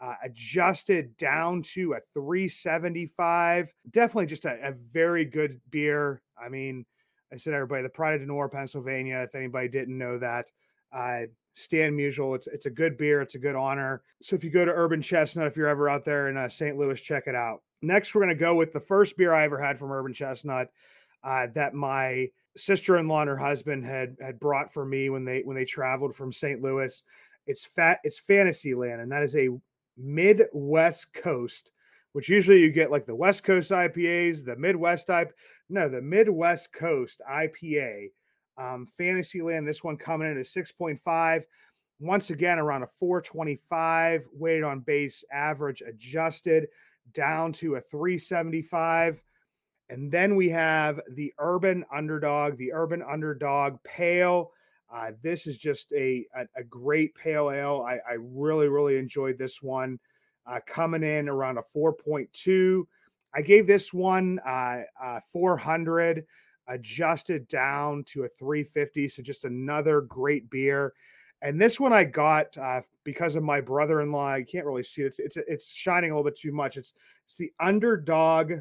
Uh, 0.00 0.14
adjusted 0.22 1.16
down 1.16 1.60
to 1.60 1.94
a 1.94 2.00
375. 2.14 3.72
Definitely 3.90 4.26
just 4.26 4.44
a, 4.44 4.68
a 4.68 4.72
very 4.92 5.24
good 5.24 5.60
beer. 5.70 6.22
I 6.40 6.48
mean, 6.48 6.86
I 7.32 7.36
said 7.36 7.54
everybody, 7.54 7.82
the 7.82 7.88
Pride 7.88 8.20
of 8.20 8.26
Donora, 8.26 8.50
Pennsylvania. 8.50 9.18
If 9.26 9.34
anybody 9.34 9.68
didn't 9.68 9.98
know 9.98 10.18
that, 10.18 10.50
uh, 10.92 11.26
Stan 11.58 11.96
Musial. 11.96 12.36
It's 12.36 12.46
it's 12.46 12.66
a 12.66 12.70
good 12.70 12.96
beer. 12.96 13.20
It's 13.20 13.34
a 13.34 13.38
good 13.38 13.56
honor. 13.56 14.02
So 14.22 14.36
if 14.36 14.44
you 14.44 14.50
go 14.50 14.64
to 14.64 14.72
Urban 14.72 15.02
Chestnut, 15.02 15.48
if 15.48 15.56
you're 15.56 15.68
ever 15.68 15.88
out 15.88 16.04
there 16.04 16.28
in 16.28 16.36
uh, 16.36 16.48
St. 16.48 16.78
Louis, 16.78 17.00
check 17.00 17.24
it 17.26 17.34
out. 17.34 17.62
Next, 17.82 18.14
we're 18.14 18.22
gonna 18.22 18.34
go 18.36 18.54
with 18.54 18.72
the 18.72 18.80
first 18.80 19.16
beer 19.16 19.34
I 19.34 19.44
ever 19.44 19.60
had 19.60 19.78
from 19.78 19.90
Urban 19.90 20.14
Chestnut 20.14 20.70
uh, 21.24 21.48
that 21.54 21.74
my 21.74 22.28
sister-in-law 22.56 23.22
and 23.22 23.28
her 23.28 23.36
husband 23.36 23.84
had 23.84 24.16
had 24.20 24.38
brought 24.38 24.72
for 24.72 24.84
me 24.84 25.10
when 25.10 25.24
they 25.24 25.40
when 25.40 25.56
they 25.56 25.64
traveled 25.64 26.14
from 26.14 26.32
St. 26.32 26.62
Louis. 26.62 27.02
It's 27.46 27.64
fat. 27.64 27.98
It's 28.04 28.18
Fantasyland, 28.20 29.00
and 29.00 29.10
that 29.10 29.24
is 29.24 29.34
a 29.34 29.48
Midwest 29.96 31.12
Coast, 31.12 31.72
which 32.12 32.28
usually 32.28 32.60
you 32.60 32.70
get 32.70 32.90
like 32.90 33.06
the 33.06 33.14
West 33.14 33.44
Coast 33.44 33.70
IPAs, 33.70 34.44
the 34.44 34.56
Midwest 34.56 35.06
type. 35.06 35.34
No, 35.68 35.88
the 35.88 36.02
Midwest 36.02 36.72
Coast 36.72 37.20
IPA. 37.30 38.08
Um, 38.56 38.88
Fantasyland, 38.96 39.68
this 39.68 39.84
one 39.84 39.96
coming 39.96 40.30
in 40.30 40.38
at 40.38 40.46
6.5. 40.46 41.42
Once 42.00 42.30
again, 42.30 42.58
around 42.58 42.82
a 42.82 42.88
425, 43.00 44.24
weighted 44.32 44.64
on 44.64 44.80
base 44.80 45.24
average 45.32 45.82
adjusted 45.82 46.68
down 47.12 47.52
to 47.52 47.76
a 47.76 47.80
375. 47.80 49.20
And 49.90 50.12
then 50.12 50.36
we 50.36 50.48
have 50.50 51.00
the 51.14 51.32
Urban 51.38 51.84
Underdog, 51.94 52.58
the 52.58 52.72
Urban 52.72 53.02
Underdog 53.02 53.78
Pale. 53.84 54.52
Uh, 54.92 55.12
this 55.22 55.46
is 55.46 55.56
just 55.56 55.90
a, 55.92 56.26
a, 56.36 56.60
a, 56.60 56.64
great 56.64 57.14
pale 57.14 57.50
ale. 57.50 57.84
I, 57.86 57.98
I 58.08 58.16
really, 58.18 58.68
really 58.68 58.96
enjoyed 58.96 59.36
this 59.38 59.62
one. 59.62 59.98
Uh, 60.48 60.60
coming 60.66 61.02
in 61.02 61.28
around 61.28 61.58
a 61.58 61.62
4.2. 61.76 62.84
I 63.34 63.42
gave 63.42 63.66
this 63.66 63.92
one 63.92 64.38
uh, 64.46 64.82
uh, 65.02 65.20
400. 65.32 66.24
adjusted 66.68 67.48
down 67.48 68.04
to 68.04 68.24
a 68.24 68.28
350. 68.38 69.08
So 69.08 69.22
just 69.22 69.44
another 69.44 70.02
great 70.02 70.48
beer. 70.50 70.92
And 71.42 71.60
this 71.60 71.78
one 71.78 71.92
I 71.92 72.04
got 72.04 72.56
uh, 72.58 72.80
because 73.04 73.36
of 73.36 73.42
my 73.42 73.60
brother-in-law. 73.60 74.34
You 74.36 74.46
can't 74.46 74.66
really 74.66 74.82
see 74.82 75.02
it. 75.02 75.06
It's, 75.06 75.18
it's 75.18 75.36
it's 75.36 75.70
shining 75.70 76.10
a 76.10 76.14
little 76.14 76.30
bit 76.30 76.38
too 76.38 76.52
much. 76.52 76.76
It's 76.76 76.94
it's 77.26 77.36
the 77.36 77.52
underdog, 77.60 78.52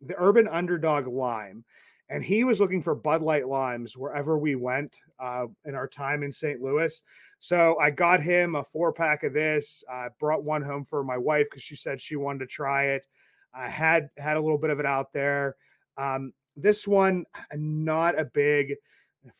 the 0.00 0.14
urban 0.16 0.46
underdog 0.48 1.06
lime. 1.06 1.64
And 2.08 2.24
he 2.24 2.44
was 2.44 2.60
looking 2.60 2.82
for 2.82 2.94
Bud 2.94 3.22
Light 3.22 3.46
limes 3.48 3.96
wherever 3.96 4.36
we 4.36 4.56
went 4.56 4.96
uh, 5.20 5.46
in 5.64 5.74
our 5.74 5.86
time 5.86 6.22
in 6.22 6.32
St. 6.32 6.60
Louis. 6.60 7.02
So 7.40 7.78
I 7.80 7.90
got 7.90 8.22
him 8.22 8.54
a 8.54 8.62
four 8.62 8.92
pack 8.92 9.24
of 9.24 9.32
this. 9.32 9.82
I 9.90 10.08
brought 10.20 10.44
one 10.44 10.62
home 10.62 10.84
for 10.84 11.02
my 11.02 11.16
wife 11.16 11.46
because 11.50 11.62
she 11.62 11.74
said 11.74 12.00
she 12.00 12.16
wanted 12.16 12.40
to 12.40 12.46
try 12.46 12.88
it. 12.88 13.06
I 13.54 13.68
had 13.68 14.10
had 14.18 14.36
a 14.36 14.40
little 14.40 14.58
bit 14.58 14.70
of 14.70 14.78
it 14.78 14.86
out 14.86 15.12
there. 15.12 15.56
Um, 15.96 16.32
this 16.54 16.86
one, 16.86 17.24
not 17.54 18.18
a 18.18 18.26
big 18.26 18.74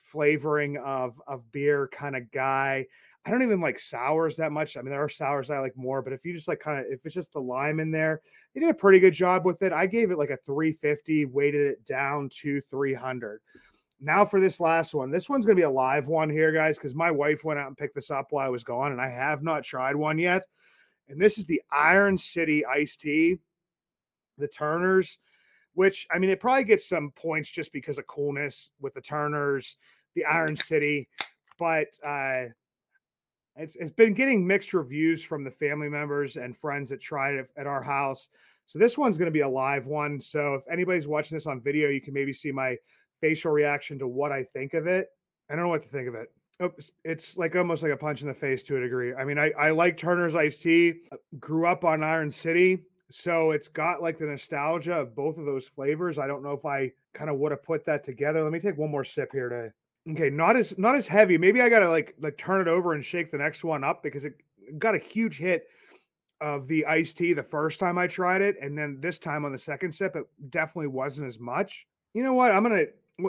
flavoring 0.03 0.79
of 0.79 1.21
of 1.27 1.51
beer 1.53 1.89
kind 1.93 2.17
of 2.17 2.31
guy. 2.31 2.87
I 3.27 3.31
don't 3.31 3.43
even 3.43 3.61
like 3.61 3.79
sours 3.79 4.37
that 4.37 4.51
much. 4.51 4.77
I 4.77 4.81
mean, 4.81 4.91
there 4.91 5.05
are 5.05 5.09
sours 5.09 5.51
I 5.51 5.59
like 5.59 5.77
more, 5.77 6.01
but 6.01 6.15
if 6.15 6.25
you 6.25 6.33
just 6.33 6.49
like 6.49 6.61
kind 6.61 6.81
of 6.81 6.87
if 6.91 7.05
it's 7.05 7.15
just 7.15 7.35
the 7.35 7.41
lime 7.41 7.81
in 7.81 7.91
there, 7.91 8.23
they 8.55 8.61
did 8.61 8.71
a 8.71 8.75
pretty 8.75 8.99
good 8.99 9.13
job 9.13 9.45
with 9.45 9.63
it. 9.63 9.75
I 9.75 9.85
gave 9.87 10.11
it 10.11 10.19
like 10.19 10.31
a 10.31 10.39
350, 10.47 11.27
weighted 11.27 11.67
it 11.73 11.85
down 11.85 12.31
to 12.41 12.63
300. 12.71 13.41
Now 14.01 14.25
for 14.25 14.41
this 14.41 14.61
last 14.61 14.95
one. 14.95 15.11
This 15.11 15.29
one's 15.29 15.45
gonna 15.45 15.57
be 15.57 15.63
a 15.63 15.71
live 15.71 16.07
one 16.07 16.31
here, 16.31 16.53
guys, 16.53 16.77
because 16.77 16.95
my 16.95 17.11
wife 17.11 17.45
went 17.45 17.59
out 17.59 17.69
and 17.69 17.77
picked 17.77 17.95
this 17.95 18.11
up 18.11 18.29
while 18.31 18.47
I 18.47 18.51
was 18.51 18.65
gone, 18.65 18.93
and 18.93 19.01
I 19.01 19.09
have 19.09 19.43
not 19.43 19.65
tried 19.65 19.97
one 19.97 20.19
yet. 20.19 20.43
And 21.09 21.21
this 21.21 21.39
is 21.39 21.45
the 21.45 21.63
Iron 21.71 22.17
City 22.17 22.65
iced 22.65 23.01
tea, 23.01 23.39
the 24.39 24.49
Turners 24.49 25.19
which 25.75 26.07
I 26.11 26.19
mean, 26.19 26.31
it 26.31 26.41
probably 26.41 26.65
gets 26.65 26.89
some 26.89 27.13
points 27.13 27.51
just 27.51 27.73
because 27.73 27.99
of 27.99 28.07
coolness 28.07 28.71
with 28.81 28.95
the 28.95 29.01
Turners, 29.01 29.77
the 30.15 30.25
Iron 30.25 30.57
City, 30.57 31.09
but 31.59 31.89
uh, 32.07 32.47
it's 33.57 33.77
it's 33.77 33.91
been 33.91 34.15
getting 34.15 34.47
mixed 34.47 34.75
reviews 34.75 35.23
from 35.23 35.45
the 35.45 35.51
family 35.51 35.89
members 35.89 36.37
and 36.37 36.57
friends 36.57 36.91
that 36.91 37.01
tried 37.01 37.35
it 37.35 37.51
at 37.57 37.67
our 37.67 37.83
house. 37.83 38.29
So 38.67 38.79
this 38.79 38.97
one's 38.97 39.19
going 39.19 39.27
to 39.27 39.33
be 39.33 39.41
a 39.41 39.49
live 39.49 39.87
one. 39.87 40.21
So 40.21 40.55
if 40.55 40.63
anybody's 40.71 41.07
watching 41.07 41.37
this 41.37 41.47
on 41.47 41.61
video, 41.61 41.89
you 41.89 42.01
can 42.01 42.15
maybe 42.15 42.33
see 42.33 42.53
my 42.53 42.77
facial 43.21 43.53
reaction 43.53 43.99
to 43.99 44.07
what 44.07 44.33
I 44.33 44.45
think 44.45 44.75
of 44.75 44.87
it. 44.87 45.09
I 45.49 45.55
don't 45.55 45.65
know 45.65 45.71
what 45.71 45.83
to 45.83 45.89
think 45.89 46.09
of 46.09 46.15
it. 46.15 46.33
Oh, 46.61 46.67
Oops, 46.67 46.91
it's 47.05 47.37
like 47.37 47.57
almost 47.57 47.83
like 47.83 47.93
a 47.93 47.97
punch 47.97 48.21
in 48.23 48.29
the 48.29 48.35
face 48.35 48.63
to 48.65 48.77
a 48.77 48.81
degree. 48.81 49.15
I 49.15 49.25
mean, 49.25 49.39
I, 49.39 49.51
I 49.59 49.71
like 49.71 49.97
Turner's 49.97 50.35
iced 50.35 50.63
tea. 50.63 50.95
Uh, 51.11 51.17
grew 51.39 51.67
up 51.67 51.85
on 51.85 52.03
Iron 52.03 52.31
City. 52.31 52.85
So 53.11 53.51
it's 53.51 53.69
got 53.69 54.03
like 54.03 54.19
the 54.19 54.27
nostalgia 54.27 54.95
of 54.95 55.17
both 55.17 55.39
of 55.39 55.45
those 55.45 55.67
flavors. 55.67 56.19
I 56.19 56.27
don't 56.27 56.43
know 56.43 56.53
if 56.53 56.65
I 56.65 56.93
kind 57.15 57.31
of 57.31 57.39
would 57.39 57.51
have 57.51 57.63
put 57.63 57.85
that 57.87 58.05
together. 58.05 58.43
Let 58.43 58.53
me 58.53 58.61
take 58.61 58.79
one 58.79 58.91
more 58.91 59.05
sip 59.05 59.31
here 59.33 59.49
to 59.49 60.13
okay, 60.13 60.31
not 60.31 60.57
as 60.57 60.77
not 60.79 60.95
as 60.95 61.07
heavy. 61.07 61.37
Maybe 61.37 61.61
I 61.61 61.69
gotta 61.69 61.89
like 61.89 62.15
like 62.21 62.39
turn 62.39 62.61
it 62.61 62.69
over 62.69 62.93
and 62.93 63.05
shake 63.05 63.31
the 63.31 63.39
next 63.39 63.65
one 63.65 63.85
up 63.85 64.03
because 64.03 64.25
it 64.25 64.35
got 64.79 64.95
a 64.95 64.99
huge 64.99 65.39
hit 65.39 65.67
of 66.41 66.69
the 66.69 66.87
iced 66.87 67.19
tea 67.19 67.33
the 67.33 67.43
first 67.43 67.81
time 67.81 67.99
I 67.99 68.07
tried 68.07 68.43
it, 68.43 68.57
and 68.63 68.77
then 68.77 68.99
this 69.01 69.19
time 69.19 69.45
on 69.45 69.53
the 69.53 69.59
second 69.59 69.95
sip, 69.95 70.17
it 70.17 70.25
definitely 70.51 70.89
wasn't 70.89 71.27
as 71.27 71.39
much. 71.39 71.87
You 72.15 72.23
know 72.23 72.35
what? 72.35 72.53
I'm 72.53 72.63
gonna 72.63 72.87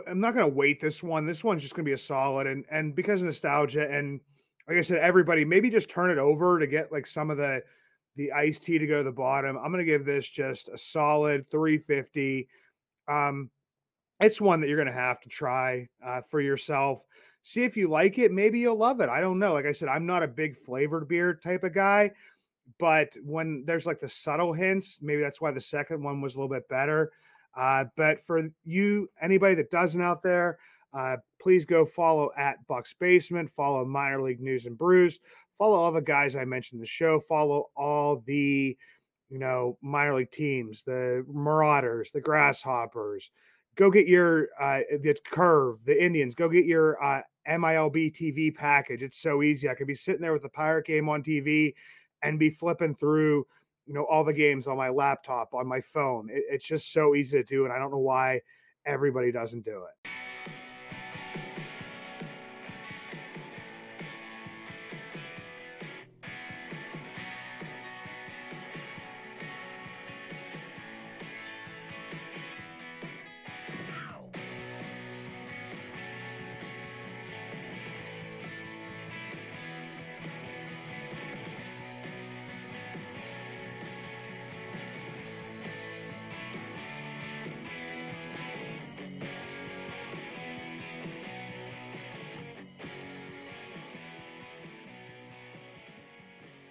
I'm 0.07 0.19
not 0.19 0.33
gonna 0.33 0.47
wait 0.47 0.81
this 0.81 1.01
one. 1.03 1.25
This 1.25 1.43
one's 1.43 1.61
just 1.61 1.75
gonna 1.75 1.85
be 1.85 1.93
a 1.93 1.97
solid, 1.97 2.47
and 2.47 2.65
and 2.71 2.95
because 2.95 3.21
of 3.21 3.27
nostalgia 3.27 3.89
and 3.89 4.19
like 4.67 4.77
I 4.77 4.81
said, 4.81 4.99
everybody 4.99 5.43
maybe 5.43 5.69
just 5.69 5.89
turn 5.89 6.11
it 6.11 6.17
over 6.17 6.59
to 6.59 6.67
get 6.67 6.91
like 6.91 7.07
some 7.07 7.29
of 7.29 7.37
the 7.37 7.61
the 8.15 8.31
iced 8.31 8.63
tea 8.63 8.77
to 8.77 8.87
go 8.87 8.99
to 8.99 9.03
the 9.03 9.11
bottom. 9.11 9.57
I'm 9.57 9.71
going 9.71 9.85
to 9.85 9.91
give 9.91 10.05
this 10.05 10.29
just 10.29 10.67
a 10.67 10.77
solid 10.77 11.49
350. 11.49 12.47
Um, 13.07 13.49
it's 14.19 14.41
one 14.41 14.61
that 14.61 14.67
you're 14.67 14.77
going 14.77 14.93
to 14.93 14.93
have 14.93 15.21
to 15.21 15.29
try 15.29 15.87
uh, 16.05 16.21
for 16.29 16.41
yourself. 16.41 17.01
See 17.43 17.63
if 17.63 17.75
you 17.75 17.89
like 17.89 18.19
it. 18.19 18.31
Maybe 18.31 18.59
you'll 18.59 18.77
love 18.77 19.01
it. 19.01 19.09
I 19.09 19.21
don't 19.21 19.39
know. 19.39 19.53
Like 19.53 19.65
I 19.65 19.71
said, 19.71 19.87
I'm 19.87 20.05
not 20.05 20.23
a 20.23 20.27
big 20.27 20.57
flavored 20.63 21.07
beer 21.07 21.33
type 21.33 21.63
of 21.63 21.73
guy, 21.73 22.11
but 22.79 23.15
when 23.23 23.63
there's 23.65 23.85
like 23.85 23.99
the 23.99 24.09
subtle 24.09 24.53
hints, 24.53 24.99
maybe 25.01 25.21
that's 25.21 25.41
why 25.41 25.51
the 25.51 25.61
second 25.61 26.03
one 26.03 26.21
was 26.21 26.35
a 26.35 26.37
little 26.37 26.53
bit 26.53 26.67
better. 26.69 27.11
Uh, 27.57 27.85
but 27.97 28.25
for 28.25 28.49
you, 28.63 29.09
anybody 29.21 29.55
that 29.55 29.71
doesn't 29.71 30.01
out 30.01 30.23
there, 30.23 30.57
uh, 30.93 31.17
please 31.41 31.65
go 31.65 31.85
follow 31.85 32.31
at 32.37 32.57
Bucs 32.69 32.93
Basement, 32.99 33.49
follow 33.49 33.85
Minor 33.85 34.21
League 34.21 34.41
News 34.41 34.65
and 34.65 34.77
Brews, 34.77 35.19
follow 35.57 35.77
all 35.77 35.91
the 35.91 36.01
guys 36.01 36.35
I 36.35 36.45
mentioned 36.45 36.79
in 36.79 36.81
the 36.81 36.87
show, 36.87 37.19
follow 37.19 37.69
all 37.75 38.23
the 38.25 38.77
you 39.29 39.39
know 39.39 39.77
minor 39.81 40.15
league 40.15 40.31
teams, 40.31 40.83
the 40.85 41.25
Marauders, 41.31 42.11
the 42.11 42.21
Grasshoppers. 42.21 43.31
Go 43.77 43.89
get 43.89 44.07
your 44.07 44.49
uh, 44.59 44.81
the 45.01 45.15
Curve, 45.31 45.77
the 45.85 46.03
Indians. 46.03 46.35
Go 46.35 46.49
get 46.49 46.65
your 46.65 47.01
uh, 47.03 47.21
MILB 47.47 48.13
TV 48.13 48.53
package. 48.53 49.01
It's 49.01 49.21
so 49.21 49.43
easy. 49.43 49.69
I 49.69 49.75
could 49.75 49.87
be 49.87 49.95
sitting 49.95 50.21
there 50.21 50.33
with 50.33 50.41
the 50.43 50.49
Pirate 50.49 50.85
game 50.85 51.07
on 51.07 51.23
TV 51.23 51.73
and 52.23 52.37
be 52.37 52.49
flipping 52.49 52.95
through 52.95 53.45
you 53.85 53.93
know 53.93 54.05
all 54.09 54.23
the 54.23 54.33
games 54.33 54.67
on 54.67 54.77
my 54.77 54.89
laptop 54.89 55.53
on 55.53 55.67
my 55.67 55.81
phone. 55.81 56.29
It, 56.31 56.43
it's 56.49 56.65
just 56.65 56.91
so 56.93 57.15
easy 57.15 57.37
to 57.37 57.43
do, 57.43 57.65
and 57.65 57.73
I 57.73 57.79
don't 57.79 57.91
know 57.91 57.97
why 57.97 58.41
everybody 58.85 59.31
doesn't 59.31 59.65
do 59.65 59.83
it. 59.83 60.11